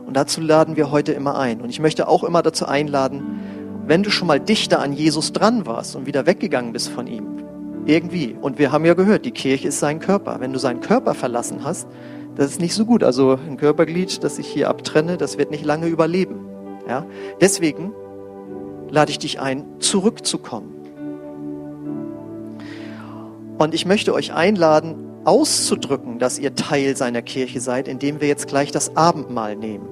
Und 0.07 0.17
dazu 0.17 0.41
laden 0.41 0.77
wir 0.77 0.91
heute 0.91 1.13
immer 1.13 1.39
ein. 1.39 1.61
Und 1.61 1.71
ich 1.71 1.81
möchte 1.81 2.09
auch 2.09 2.25
immer 2.25 2.43
dazu 2.43 2.67
einladen, 2.67 3.41
wenn 3.87 4.03
du 4.03 4.11
schon 4.11 4.29
mal 4.29 4.41
dichter 4.41 4.81
an 4.81 4.93
Jesus 4.93 5.33
dran 5.33 5.67
warst 5.67 5.97
und 5.97 6.07
wieder 6.07 6.27
weggegangen 6.27 6.73
bist 6.73 6.89
von 6.89 7.07
ihm, 7.07 7.27
irgendwie. 7.87 8.37
Und 8.41 8.59
wir 8.59 8.73
haben 8.73 8.85
ja 8.85 8.95
gehört, 8.95 9.25
die 9.25 9.31
Kirche 9.33 9.69
ist 9.69 9.81
sein 9.81 9.99
Körper. 9.99 10.41
Wenn 10.41 10.53
du 10.53 10.59
seinen 10.59 10.81
Körper 10.81 11.15
verlassen 11.15 11.65
hast, 11.65 11.89
das 12.37 12.53
ist 12.53 12.61
nicht 12.61 12.75
so 12.75 12.85
gut. 12.85 13.03
Also 13.03 13.39
ein 13.49 13.57
Körperglied, 13.57 14.23
das 14.23 14.39
ich 14.39 14.47
hier 14.47 14.69
abtrenne, 14.69 15.17
das 15.17 15.39
wird 15.39 15.51
nicht 15.51 15.65
lange 15.65 15.87
überleben. 15.87 16.41
Ja? 16.89 17.05
Deswegen 17.41 17.93
lade 18.91 19.11
ich 19.11 19.19
dich 19.19 19.41
ein, 19.41 19.65
zurückzukommen. 19.81 20.78
Und 23.59 23.75
ich 23.75 23.85
möchte 23.85 24.15
euch 24.15 24.33
einladen, 24.33 24.95
auszudrücken, 25.25 26.19
dass 26.19 26.39
ihr 26.39 26.55
Teil 26.55 26.97
seiner 26.97 27.23
Kirche 27.23 27.61
seid, 27.61 27.89
indem 27.89 28.21
wir 28.21 28.29
jetzt 28.29 28.47
gleich 28.47 28.71
das 28.71 28.97
Abendmahl 28.97 29.57
nehmen. 29.57 29.89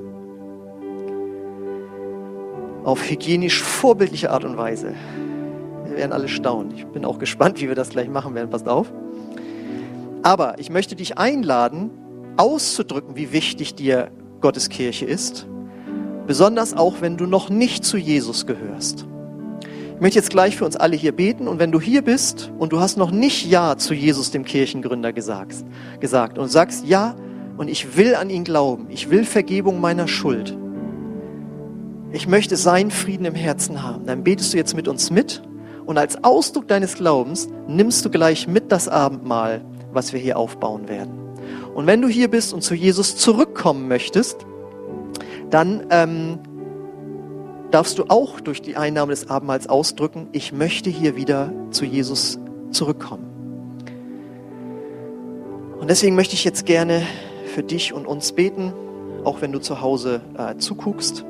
Auf 2.84 3.10
hygienisch 3.10 3.60
vorbildliche 3.60 4.30
Art 4.30 4.44
und 4.44 4.56
Weise. 4.56 4.94
Wir 5.84 5.96
werden 5.96 6.12
alle 6.12 6.28
staunen. 6.28 6.72
Ich 6.76 6.86
bin 6.86 7.04
auch 7.04 7.18
gespannt, 7.18 7.60
wie 7.60 7.66
wir 7.66 7.74
das 7.74 7.90
gleich 7.90 8.08
machen 8.08 8.34
werden. 8.36 8.50
Passt 8.50 8.68
auf. 8.68 8.92
Aber 10.22 10.58
ich 10.58 10.70
möchte 10.70 10.94
dich 10.94 11.18
einladen, 11.18 11.90
auszudrücken, 12.36 13.16
wie 13.16 13.32
wichtig 13.32 13.74
dir 13.74 14.10
Gottes 14.40 14.68
Kirche 14.68 15.06
ist. 15.06 15.46
Besonders 16.26 16.74
auch, 16.74 17.00
wenn 17.00 17.16
du 17.16 17.26
noch 17.26 17.50
nicht 17.50 17.84
zu 17.84 17.96
Jesus 17.96 18.46
gehörst. 18.46 19.06
Ich 19.96 20.02
möchte 20.02 20.18
jetzt 20.18 20.28
gleich 20.28 20.58
für 20.58 20.66
uns 20.66 20.76
alle 20.76 20.94
hier 20.94 21.12
beten 21.12 21.48
und 21.48 21.58
wenn 21.58 21.72
du 21.72 21.80
hier 21.80 22.02
bist 22.02 22.52
und 22.58 22.74
du 22.74 22.80
hast 22.80 22.98
noch 22.98 23.10
nicht 23.10 23.46
Ja 23.46 23.78
zu 23.78 23.94
Jesus, 23.94 24.30
dem 24.30 24.44
Kirchengründer, 24.44 25.14
gesagt, 25.14 25.64
gesagt 26.00 26.36
und 26.36 26.48
sagst 26.48 26.86
Ja 26.86 27.16
und 27.56 27.68
ich 27.68 27.96
will 27.96 28.14
an 28.14 28.28
ihn 28.28 28.44
glauben, 28.44 28.88
ich 28.90 29.08
will 29.08 29.24
Vergebung 29.24 29.80
meiner 29.80 30.06
Schuld, 30.06 30.54
ich 32.12 32.28
möchte 32.28 32.56
seinen 32.56 32.90
Frieden 32.90 33.24
im 33.24 33.34
Herzen 33.34 33.82
haben, 33.82 34.04
dann 34.04 34.22
betest 34.22 34.52
du 34.52 34.58
jetzt 34.58 34.76
mit 34.76 34.86
uns 34.86 35.10
mit 35.10 35.42
und 35.86 35.96
als 35.96 36.22
Ausdruck 36.22 36.68
deines 36.68 36.96
Glaubens 36.96 37.48
nimmst 37.66 38.04
du 38.04 38.10
gleich 38.10 38.46
mit 38.46 38.70
das 38.72 38.88
Abendmahl, 38.88 39.64
was 39.94 40.12
wir 40.12 40.20
hier 40.20 40.36
aufbauen 40.36 40.90
werden. 40.90 41.14
Und 41.74 41.86
wenn 41.86 42.02
du 42.02 42.08
hier 42.08 42.28
bist 42.28 42.52
und 42.52 42.60
zu 42.60 42.74
Jesus 42.74 43.16
zurückkommen 43.16 43.88
möchtest, 43.88 44.44
dann 45.48 45.86
ähm, 45.88 46.40
darfst 47.76 47.98
du 47.98 48.04
auch 48.08 48.40
durch 48.40 48.62
die 48.62 48.78
Einnahme 48.78 49.12
des 49.12 49.28
Abendmahls 49.28 49.68
ausdrücken, 49.68 50.28
ich 50.32 50.50
möchte 50.50 50.88
hier 50.88 51.14
wieder 51.14 51.52
zu 51.72 51.84
Jesus 51.84 52.38
zurückkommen. 52.70 53.26
Und 55.78 55.90
deswegen 55.90 56.16
möchte 56.16 56.32
ich 56.32 56.42
jetzt 56.42 56.64
gerne 56.64 57.02
für 57.54 57.62
dich 57.62 57.92
und 57.92 58.06
uns 58.06 58.32
beten, 58.32 58.72
auch 59.24 59.42
wenn 59.42 59.52
du 59.52 59.58
zu 59.58 59.82
Hause 59.82 60.22
äh, 60.38 60.56
zuguckst. 60.56 61.22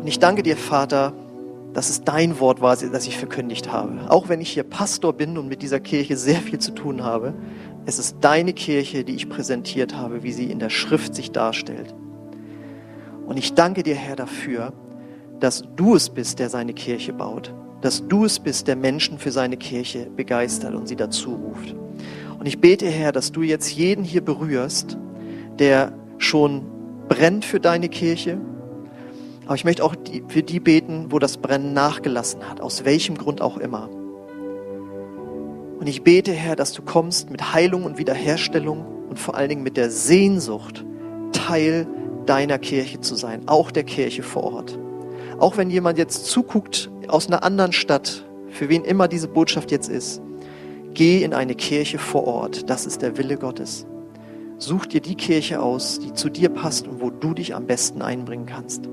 Und 0.00 0.06
ich 0.06 0.20
danke 0.20 0.44
dir, 0.44 0.56
Vater, 0.56 1.12
dass 1.72 1.90
es 1.90 2.04
dein 2.04 2.38
Wort 2.38 2.60
war, 2.60 2.76
das 2.76 3.08
ich 3.08 3.18
verkündigt 3.18 3.72
habe. 3.72 3.98
Auch 4.10 4.28
wenn 4.28 4.40
ich 4.40 4.50
hier 4.50 4.62
Pastor 4.62 5.12
bin 5.12 5.36
und 5.36 5.48
mit 5.48 5.60
dieser 5.60 5.80
Kirche 5.80 6.16
sehr 6.16 6.38
viel 6.38 6.60
zu 6.60 6.70
tun 6.70 7.02
habe, 7.02 7.34
es 7.86 7.98
ist 7.98 8.16
deine 8.20 8.52
Kirche, 8.52 9.04
die 9.04 9.14
ich 9.14 9.28
präsentiert 9.28 9.94
habe, 9.94 10.22
wie 10.22 10.32
sie 10.32 10.50
in 10.50 10.58
der 10.58 10.70
Schrift 10.70 11.14
sich 11.14 11.32
darstellt. 11.32 11.94
Und 13.26 13.38
ich 13.38 13.54
danke 13.54 13.82
dir, 13.82 13.94
Herr, 13.94 14.16
dafür, 14.16 14.72
dass 15.40 15.64
du 15.76 15.94
es 15.94 16.08
bist, 16.08 16.38
der 16.38 16.48
seine 16.48 16.72
Kirche 16.72 17.12
baut. 17.12 17.52
Dass 17.80 18.06
du 18.08 18.24
es 18.24 18.38
bist, 18.38 18.66
der 18.68 18.76
Menschen 18.76 19.18
für 19.18 19.30
seine 19.30 19.56
Kirche 19.56 20.08
begeistert 20.16 20.74
und 20.74 20.88
sie 20.88 20.96
dazu 20.96 21.34
ruft. 21.34 21.74
Und 22.38 22.46
ich 22.46 22.60
bete, 22.60 22.86
Herr, 22.86 23.12
dass 23.12 23.32
du 23.32 23.42
jetzt 23.42 23.70
jeden 23.70 24.04
hier 24.04 24.22
berührst, 24.22 24.96
der 25.58 25.92
schon 26.18 26.62
brennt 27.08 27.44
für 27.44 27.60
deine 27.60 27.88
Kirche. 27.88 28.38
Aber 29.44 29.54
ich 29.54 29.64
möchte 29.64 29.84
auch 29.84 29.94
für 30.28 30.42
die 30.42 30.60
beten, 30.60 31.06
wo 31.10 31.18
das 31.18 31.36
Brennen 31.36 31.74
nachgelassen 31.74 32.48
hat, 32.48 32.60
aus 32.60 32.86
welchem 32.86 33.18
Grund 33.18 33.42
auch 33.42 33.58
immer. 33.58 33.90
Und 35.78 35.88
ich 35.88 36.02
bete, 36.02 36.32
Herr, 36.32 36.56
dass 36.56 36.72
du 36.72 36.82
kommst 36.82 37.30
mit 37.30 37.52
Heilung 37.52 37.84
und 37.84 37.98
Wiederherstellung 37.98 38.84
und 39.08 39.18
vor 39.18 39.34
allen 39.34 39.48
Dingen 39.48 39.62
mit 39.62 39.76
der 39.76 39.90
Sehnsucht, 39.90 40.84
Teil 41.32 41.86
deiner 42.26 42.58
Kirche 42.58 43.00
zu 43.00 43.16
sein, 43.16 43.42
auch 43.46 43.70
der 43.70 43.84
Kirche 43.84 44.22
vor 44.22 44.44
Ort. 44.44 44.78
Auch 45.38 45.56
wenn 45.56 45.70
jemand 45.70 45.98
jetzt 45.98 46.26
zuguckt 46.26 46.90
aus 47.08 47.26
einer 47.26 47.42
anderen 47.42 47.72
Stadt, 47.72 48.24
für 48.48 48.68
wen 48.68 48.84
immer 48.84 49.08
diese 49.08 49.28
Botschaft 49.28 49.70
jetzt 49.72 49.88
ist, 49.88 50.22
geh 50.94 51.22
in 51.22 51.34
eine 51.34 51.54
Kirche 51.54 51.98
vor 51.98 52.26
Ort. 52.26 52.70
Das 52.70 52.86
ist 52.86 53.02
der 53.02 53.18
Wille 53.18 53.36
Gottes. 53.36 53.86
Such 54.58 54.86
dir 54.86 55.00
die 55.00 55.16
Kirche 55.16 55.60
aus, 55.60 55.98
die 55.98 56.12
zu 56.12 56.30
dir 56.30 56.48
passt 56.48 56.86
und 56.86 57.00
wo 57.00 57.10
du 57.10 57.34
dich 57.34 57.54
am 57.54 57.66
besten 57.66 58.00
einbringen 58.00 58.46
kannst. 58.46 58.88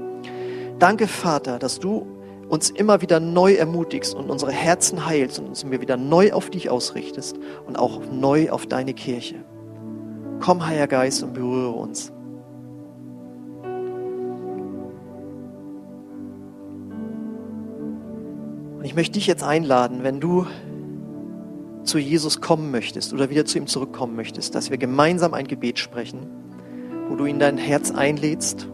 Danke, 0.79 1.07
Vater, 1.07 1.59
dass 1.59 1.79
du 1.79 2.07
uns 2.51 2.69
immer 2.69 3.01
wieder 3.01 3.21
neu 3.21 3.53
ermutigst 3.53 4.13
und 4.13 4.29
unsere 4.29 4.51
Herzen 4.51 5.05
heilst 5.05 5.39
und 5.39 5.47
uns 5.47 5.65
wieder 5.71 5.95
neu 5.95 6.33
auf 6.33 6.49
dich 6.49 6.69
ausrichtest 6.69 7.37
und 7.65 7.79
auch 7.79 8.01
neu 8.11 8.49
auf 8.51 8.65
deine 8.65 8.93
Kirche. 8.93 9.35
Komm, 10.41 10.67
Heiliger 10.67 10.87
Geist, 10.87 11.23
und 11.23 11.33
berühre 11.33 11.71
uns. 11.71 12.11
Und 18.79 18.83
ich 18.83 18.95
möchte 18.95 19.13
dich 19.13 19.27
jetzt 19.27 19.43
einladen, 19.43 20.03
wenn 20.03 20.19
du 20.19 20.45
zu 21.83 21.99
Jesus 21.99 22.41
kommen 22.41 22.69
möchtest 22.69 23.13
oder 23.13 23.29
wieder 23.29 23.45
zu 23.45 23.59
ihm 23.59 23.67
zurückkommen 23.67 24.17
möchtest, 24.17 24.55
dass 24.55 24.69
wir 24.69 24.77
gemeinsam 24.77 25.33
ein 25.33 25.47
Gebet 25.47 25.79
sprechen, 25.79 26.27
wo 27.07 27.15
du 27.15 27.25
ihn 27.25 27.39
dein 27.39 27.57
Herz 27.57 27.91
einlädst 27.91 28.67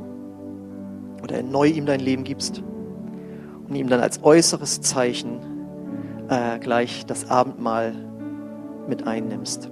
oder 1.21 1.43
neu 1.43 1.67
ihm 1.67 1.85
dein 1.85 1.99
Leben 1.99 2.23
gibst 2.23 2.63
und 3.67 3.75
ihm 3.75 3.87
dann 3.87 3.99
als 3.99 4.23
äußeres 4.23 4.81
Zeichen 4.81 5.39
äh, 6.29 6.59
gleich 6.59 7.05
das 7.05 7.29
Abendmahl 7.29 7.93
mit 8.87 9.05
einnimmst. 9.05 9.69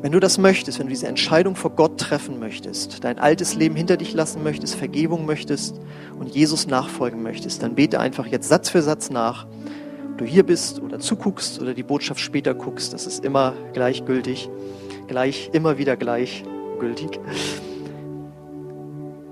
Wenn 0.00 0.12
du 0.12 0.20
das 0.20 0.38
möchtest, 0.38 0.78
wenn 0.78 0.86
du 0.86 0.90
diese 0.90 1.08
Entscheidung 1.08 1.56
vor 1.56 1.72
Gott 1.72 1.98
treffen 1.98 2.38
möchtest, 2.38 3.02
dein 3.02 3.18
altes 3.18 3.56
Leben 3.56 3.74
hinter 3.74 3.96
dich 3.96 4.14
lassen 4.14 4.44
möchtest, 4.44 4.76
Vergebung 4.76 5.26
möchtest 5.26 5.80
und 6.16 6.28
Jesus 6.28 6.68
nachfolgen 6.68 7.22
möchtest, 7.22 7.64
dann 7.64 7.74
bete 7.74 7.98
einfach 7.98 8.26
jetzt 8.26 8.48
Satz 8.48 8.70
für 8.70 8.80
Satz 8.80 9.10
nach. 9.10 9.46
Ob 10.12 10.18
du 10.18 10.24
hier 10.24 10.44
bist 10.44 10.80
oder 10.80 11.00
zuguckst 11.00 11.60
oder 11.60 11.74
die 11.74 11.82
Botschaft 11.82 12.20
später 12.20 12.54
guckst, 12.54 12.92
das 12.92 13.06
ist 13.06 13.24
immer 13.24 13.54
gleichgültig, 13.72 14.48
gleich, 15.08 15.50
immer 15.52 15.78
wieder 15.78 15.96
gleichgültig. 15.96 17.18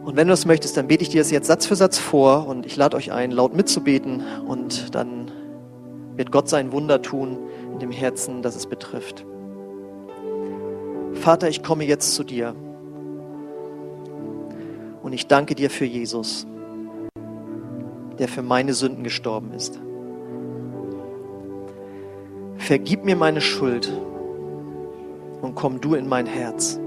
Und 0.07 0.15
wenn 0.15 0.29
du 0.29 0.33
das 0.33 0.47
möchtest, 0.47 0.77
dann 0.77 0.87
bete 0.87 1.03
ich 1.03 1.09
dir 1.09 1.21
das 1.21 1.33
jetzt 1.33 1.49
Satz 1.49 1.67
für 1.67 1.75
Satz 1.75 1.99
vor 1.99 2.47
und 2.47 2.65
ich 2.65 2.77
lade 2.77 2.97
euch 2.97 3.11
ein, 3.11 3.33
laut 3.33 3.57
mitzubeten 3.57 4.23
und 4.47 4.95
dann 4.95 5.33
wird 6.15 6.31
Gott 6.31 6.49
sein 6.49 6.71
Wunder 6.71 7.03
tun 7.03 7.37
in 7.73 7.81
dem 7.81 7.91
Herzen, 7.91 8.41
das 8.41 8.55
es 8.55 8.67
betrifft. 8.67 9.27
Vater, 11.15 11.49
ich 11.49 11.65
komme 11.65 11.85
jetzt 11.85 12.15
zu 12.15 12.23
dir 12.23 12.55
und 15.03 15.13
ich 15.13 15.27
danke 15.27 15.57
dir 15.57 15.71
für 15.71 15.85
Jesus, 15.85 16.47
der 18.21 18.29
für 18.29 18.43
meine 18.43 18.75
Sünden 18.75 19.03
gestorben 19.03 19.53
ist. 19.55 19.81
Vergib 22.59 23.05
mir 23.05 23.17
meine 23.17 23.41
Schuld 23.41 23.93
und 25.43 25.57
komm 25.57 25.81
du 25.81 25.95
in 25.95 26.09
mein 26.09 26.27
Herz. 26.27 26.79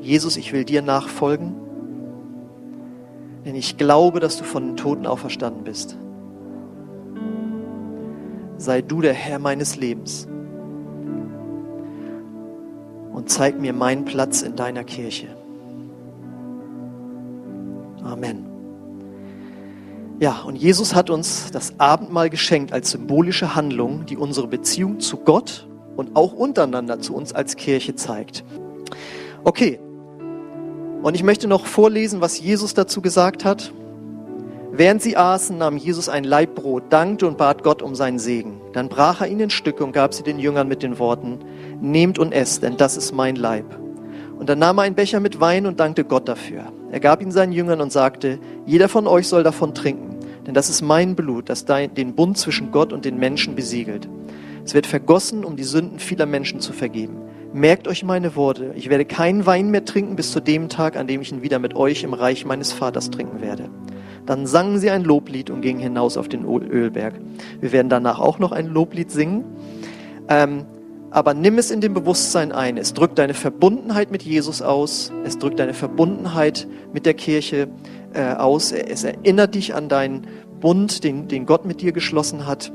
Jesus, 0.00 0.36
ich 0.36 0.52
will 0.52 0.64
dir 0.64 0.82
nachfolgen, 0.82 1.54
denn 3.44 3.54
ich 3.54 3.76
glaube, 3.76 4.20
dass 4.20 4.38
du 4.38 4.44
von 4.44 4.66
den 4.66 4.76
Toten 4.76 5.06
auferstanden 5.06 5.64
bist. 5.64 5.96
Sei 8.56 8.82
du 8.82 9.00
der 9.00 9.14
Herr 9.14 9.38
meines 9.38 9.76
Lebens 9.76 10.26
und 13.12 13.28
zeig 13.28 13.60
mir 13.60 13.72
meinen 13.72 14.04
Platz 14.04 14.42
in 14.42 14.56
deiner 14.56 14.84
Kirche. 14.84 15.28
Amen. 18.02 18.46
Ja, 20.20 20.42
und 20.42 20.56
Jesus 20.56 20.94
hat 20.94 21.08
uns 21.08 21.50
das 21.50 21.78
Abendmahl 21.78 22.28
geschenkt 22.28 22.72
als 22.72 22.90
symbolische 22.90 23.54
Handlung, 23.54 24.04
die 24.04 24.18
unsere 24.18 24.48
Beziehung 24.48 25.00
zu 25.00 25.16
Gott 25.16 25.66
und 25.96 26.14
auch 26.14 26.34
untereinander 26.34 27.00
zu 27.00 27.14
uns 27.14 27.32
als 27.32 27.56
Kirche 27.56 27.94
zeigt. 27.94 28.44
Okay, 29.44 29.80
und 31.02 31.14
ich 31.14 31.22
möchte 31.22 31.48
noch 31.48 31.66
vorlesen, 31.66 32.20
was 32.20 32.38
Jesus 32.40 32.74
dazu 32.74 33.00
gesagt 33.00 33.44
hat. 33.44 33.72
Während 34.72 35.02
sie 35.02 35.16
aßen, 35.16 35.58
nahm 35.58 35.76
Jesus 35.76 36.08
ein 36.08 36.24
Leibbrot, 36.24 36.84
dankte 36.90 37.26
und 37.26 37.38
bat 37.38 37.64
Gott 37.64 37.82
um 37.82 37.94
seinen 37.94 38.18
Segen. 38.18 38.60
Dann 38.72 38.88
brach 38.88 39.20
er 39.20 39.28
ihn 39.28 39.40
in 39.40 39.50
Stücke 39.50 39.84
und 39.84 39.92
gab 39.92 40.14
sie 40.14 40.22
den 40.22 40.38
Jüngern 40.38 40.68
mit 40.68 40.82
den 40.82 40.98
Worten, 40.98 41.40
Nehmt 41.80 42.18
und 42.18 42.32
esst, 42.32 42.62
denn 42.62 42.76
das 42.76 42.96
ist 42.96 43.12
mein 43.12 43.36
Leib. 43.36 43.64
Und 44.38 44.48
dann 44.48 44.58
nahm 44.58 44.78
er 44.78 44.82
einen 44.82 44.94
Becher 44.94 45.20
mit 45.20 45.40
Wein 45.40 45.66
und 45.66 45.80
dankte 45.80 46.04
Gott 46.04 46.28
dafür. 46.28 46.72
Er 46.90 47.00
gab 47.00 47.22
ihn 47.22 47.32
seinen 47.32 47.52
Jüngern 47.52 47.80
und 47.80 47.92
sagte, 47.92 48.38
jeder 48.66 48.88
von 48.88 49.06
euch 49.06 49.28
soll 49.28 49.42
davon 49.42 49.74
trinken. 49.74 50.16
Denn 50.46 50.54
das 50.54 50.68
ist 50.68 50.82
mein 50.82 51.14
Blut, 51.14 51.48
das 51.48 51.64
den 51.64 52.14
Bund 52.14 52.38
zwischen 52.38 52.70
Gott 52.70 52.92
und 52.92 53.04
den 53.04 53.18
Menschen 53.18 53.54
besiegelt. 53.54 54.08
Es 54.64 54.74
wird 54.74 54.86
vergossen, 54.86 55.44
um 55.44 55.56
die 55.56 55.64
Sünden 55.64 55.98
vieler 55.98 56.26
Menschen 56.26 56.60
zu 56.60 56.72
vergeben. 56.72 57.16
Merkt 57.52 57.88
euch 57.88 58.04
meine 58.04 58.36
Worte. 58.36 58.72
Ich 58.76 58.90
werde 58.90 59.04
keinen 59.04 59.44
Wein 59.44 59.70
mehr 59.70 59.84
trinken 59.84 60.14
bis 60.14 60.30
zu 60.30 60.38
dem 60.38 60.68
Tag, 60.68 60.96
an 60.96 61.08
dem 61.08 61.20
ich 61.20 61.32
ihn 61.32 61.42
wieder 61.42 61.58
mit 61.58 61.74
euch 61.74 62.04
im 62.04 62.14
Reich 62.14 62.44
meines 62.44 62.72
Vaters 62.72 63.10
trinken 63.10 63.40
werde. 63.40 63.68
Dann 64.24 64.46
sangen 64.46 64.78
sie 64.78 64.90
ein 64.90 65.02
Loblied 65.02 65.50
und 65.50 65.60
gingen 65.60 65.80
hinaus 65.80 66.16
auf 66.16 66.28
den 66.28 66.44
Ölberg. 66.44 67.14
Wir 67.60 67.72
werden 67.72 67.88
danach 67.88 68.20
auch 68.20 68.38
noch 68.38 68.52
ein 68.52 68.68
Loblied 68.68 69.10
singen. 69.10 69.44
Ähm, 70.28 70.64
aber 71.10 71.34
nimm 71.34 71.58
es 71.58 71.72
in 71.72 71.80
dem 71.80 71.92
Bewusstsein 71.92 72.52
ein. 72.52 72.76
Es 72.76 72.94
drückt 72.94 73.18
deine 73.18 73.34
Verbundenheit 73.34 74.12
mit 74.12 74.22
Jesus 74.22 74.62
aus. 74.62 75.12
Es 75.24 75.36
drückt 75.38 75.58
deine 75.58 75.74
Verbundenheit 75.74 76.68
mit 76.92 77.04
der 77.04 77.14
Kirche 77.14 77.66
äh, 78.12 78.34
aus. 78.34 78.70
Es 78.70 79.02
erinnert 79.02 79.56
dich 79.56 79.74
an 79.74 79.88
deinen 79.88 80.28
Bund, 80.60 81.02
den, 81.02 81.26
den 81.26 81.46
Gott 81.46 81.64
mit 81.64 81.80
dir 81.80 81.90
geschlossen 81.90 82.46
hat. 82.46 82.70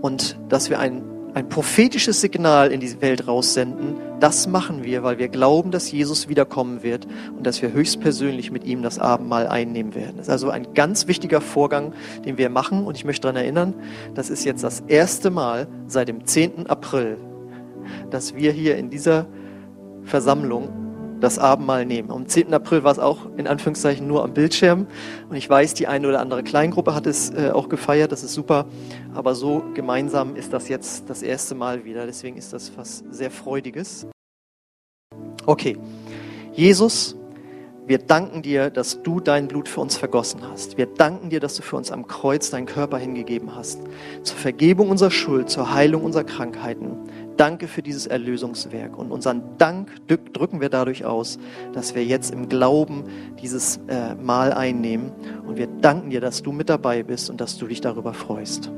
Und 0.00 0.38
dass 0.48 0.70
wir 0.70 0.78
ein, 0.78 1.02
ein 1.36 1.50
prophetisches 1.50 2.22
Signal 2.22 2.72
in 2.72 2.80
die 2.80 2.98
Welt 3.02 3.28
raussenden, 3.28 3.96
das 4.20 4.46
machen 4.46 4.84
wir, 4.84 5.02
weil 5.02 5.18
wir 5.18 5.28
glauben, 5.28 5.70
dass 5.70 5.92
Jesus 5.92 6.30
wiederkommen 6.30 6.82
wird 6.82 7.06
und 7.36 7.46
dass 7.46 7.60
wir 7.60 7.74
höchstpersönlich 7.74 8.50
mit 8.50 8.64
ihm 8.64 8.80
das 8.80 8.98
Abendmahl 8.98 9.46
einnehmen 9.46 9.94
werden. 9.94 10.14
Das 10.16 10.28
ist 10.28 10.32
also 10.32 10.48
ein 10.48 10.72
ganz 10.72 11.08
wichtiger 11.08 11.42
Vorgang, 11.42 11.92
den 12.24 12.38
wir 12.38 12.48
machen. 12.48 12.86
Und 12.86 12.96
ich 12.96 13.04
möchte 13.04 13.28
daran 13.28 13.36
erinnern, 13.36 13.74
das 14.14 14.30
ist 14.30 14.46
jetzt 14.46 14.64
das 14.64 14.80
erste 14.88 15.30
Mal 15.30 15.68
seit 15.86 16.08
dem 16.08 16.24
10. 16.24 16.70
April, 16.70 17.18
dass 18.08 18.34
wir 18.34 18.50
hier 18.50 18.78
in 18.78 18.88
dieser 18.88 19.26
Versammlung 20.04 20.85
das 21.20 21.38
Abendmahl 21.38 21.86
nehmen. 21.86 22.10
Am 22.10 22.26
10. 22.26 22.52
April 22.52 22.84
war 22.84 22.92
es 22.92 22.98
auch 22.98 23.26
in 23.36 23.46
Anführungszeichen 23.46 24.06
nur 24.06 24.22
am 24.22 24.34
Bildschirm. 24.34 24.86
Und 25.28 25.36
ich 25.36 25.48
weiß, 25.48 25.74
die 25.74 25.86
eine 25.86 26.08
oder 26.08 26.20
andere 26.20 26.42
Kleingruppe 26.42 26.94
hat 26.94 27.06
es 27.06 27.30
äh, 27.30 27.50
auch 27.52 27.68
gefeiert, 27.68 28.12
das 28.12 28.22
ist 28.22 28.34
super. 28.34 28.66
Aber 29.14 29.34
so 29.34 29.64
gemeinsam 29.74 30.36
ist 30.36 30.52
das 30.52 30.68
jetzt 30.68 31.08
das 31.08 31.22
erste 31.22 31.54
Mal 31.54 31.84
wieder. 31.84 32.06
Deswegen 32.06 32.36
ist 32.36 32.52
das 32.52 32.72
was 32.76 33.04
sehr 33.10 33.30
Freudiges. 33.30 34.06
Okay, 35.46 35.78
Jesus, 36.52 37.16
wir 37.86 37.98
danken 37.98 38.42
dir, 38.42 38.70
dass 38.70 39.00
du 39.02 39.20
dein 39.20 39.46
Blut 39.46 39.68
für 39.68 39.80
uns 39.80 39.96
vergossen 39.96 40.40
hast. 40.42 40.76
Wir 40.76 40.86
danken 40.86 41.30
dir, 41.30 41.38
dass 41.38 41.54
du 41.54 41.62
für 41.62 41.76
uns 41.76 41.92
am 41.92 42.08
Kreuz 42.08 42.50
deinen 42.50 42.66
Körper 42.66 42.98
hingegeben 42.98 43.54
hast. 43.54 43.80
Zur 44.24 44.36
Vergebung 44.36 44.90
unserer 44.90 45.12
Schuld, 45.12 45.50
zur 45.50 45.72
Heilung 45.72 46.02
unserer 46.02 46.24
Krankheiten. 46.24 46.98
Danke 47.36 47.68
für 47.68 47.82
dieses 47.82 48.06
Erlösungswerk. 48.06 48.96
Und 48.98 49.10
unseren 49.10 49.42
Dank 49.58 49.90
drücken 50.06 50.60
wir 50.60 50.70
dadurch 50.70 51.04
aus, 51.04 51.38
dass 51.72 51.94
wir 51.94 52.04
jetzt 52.04 52.32
im 52.32 52.48
Glauben 52.48 53.04
dieses 53.42 53.78
äh, 53.88 54.14
Mahl 54.14 54.52
einnehmen. 54.52 55.12
Und 55.46 55.56
wir 55.56 55.66
danken 55.66 56.10
dir, 56.10 56.20
dass 56.20 56.42
du 56.42 56.52
mit 56.52 56.68
dabei 56.68 57.02
bist 57.02 57.28
und 57.28 57.40
dass 57.40 57.58
du 57.58 57.66
dich 57.66 57.80
darüber 57.80 58.14
freust. 58.14 58.70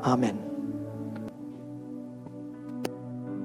Amen. 0.00 0.51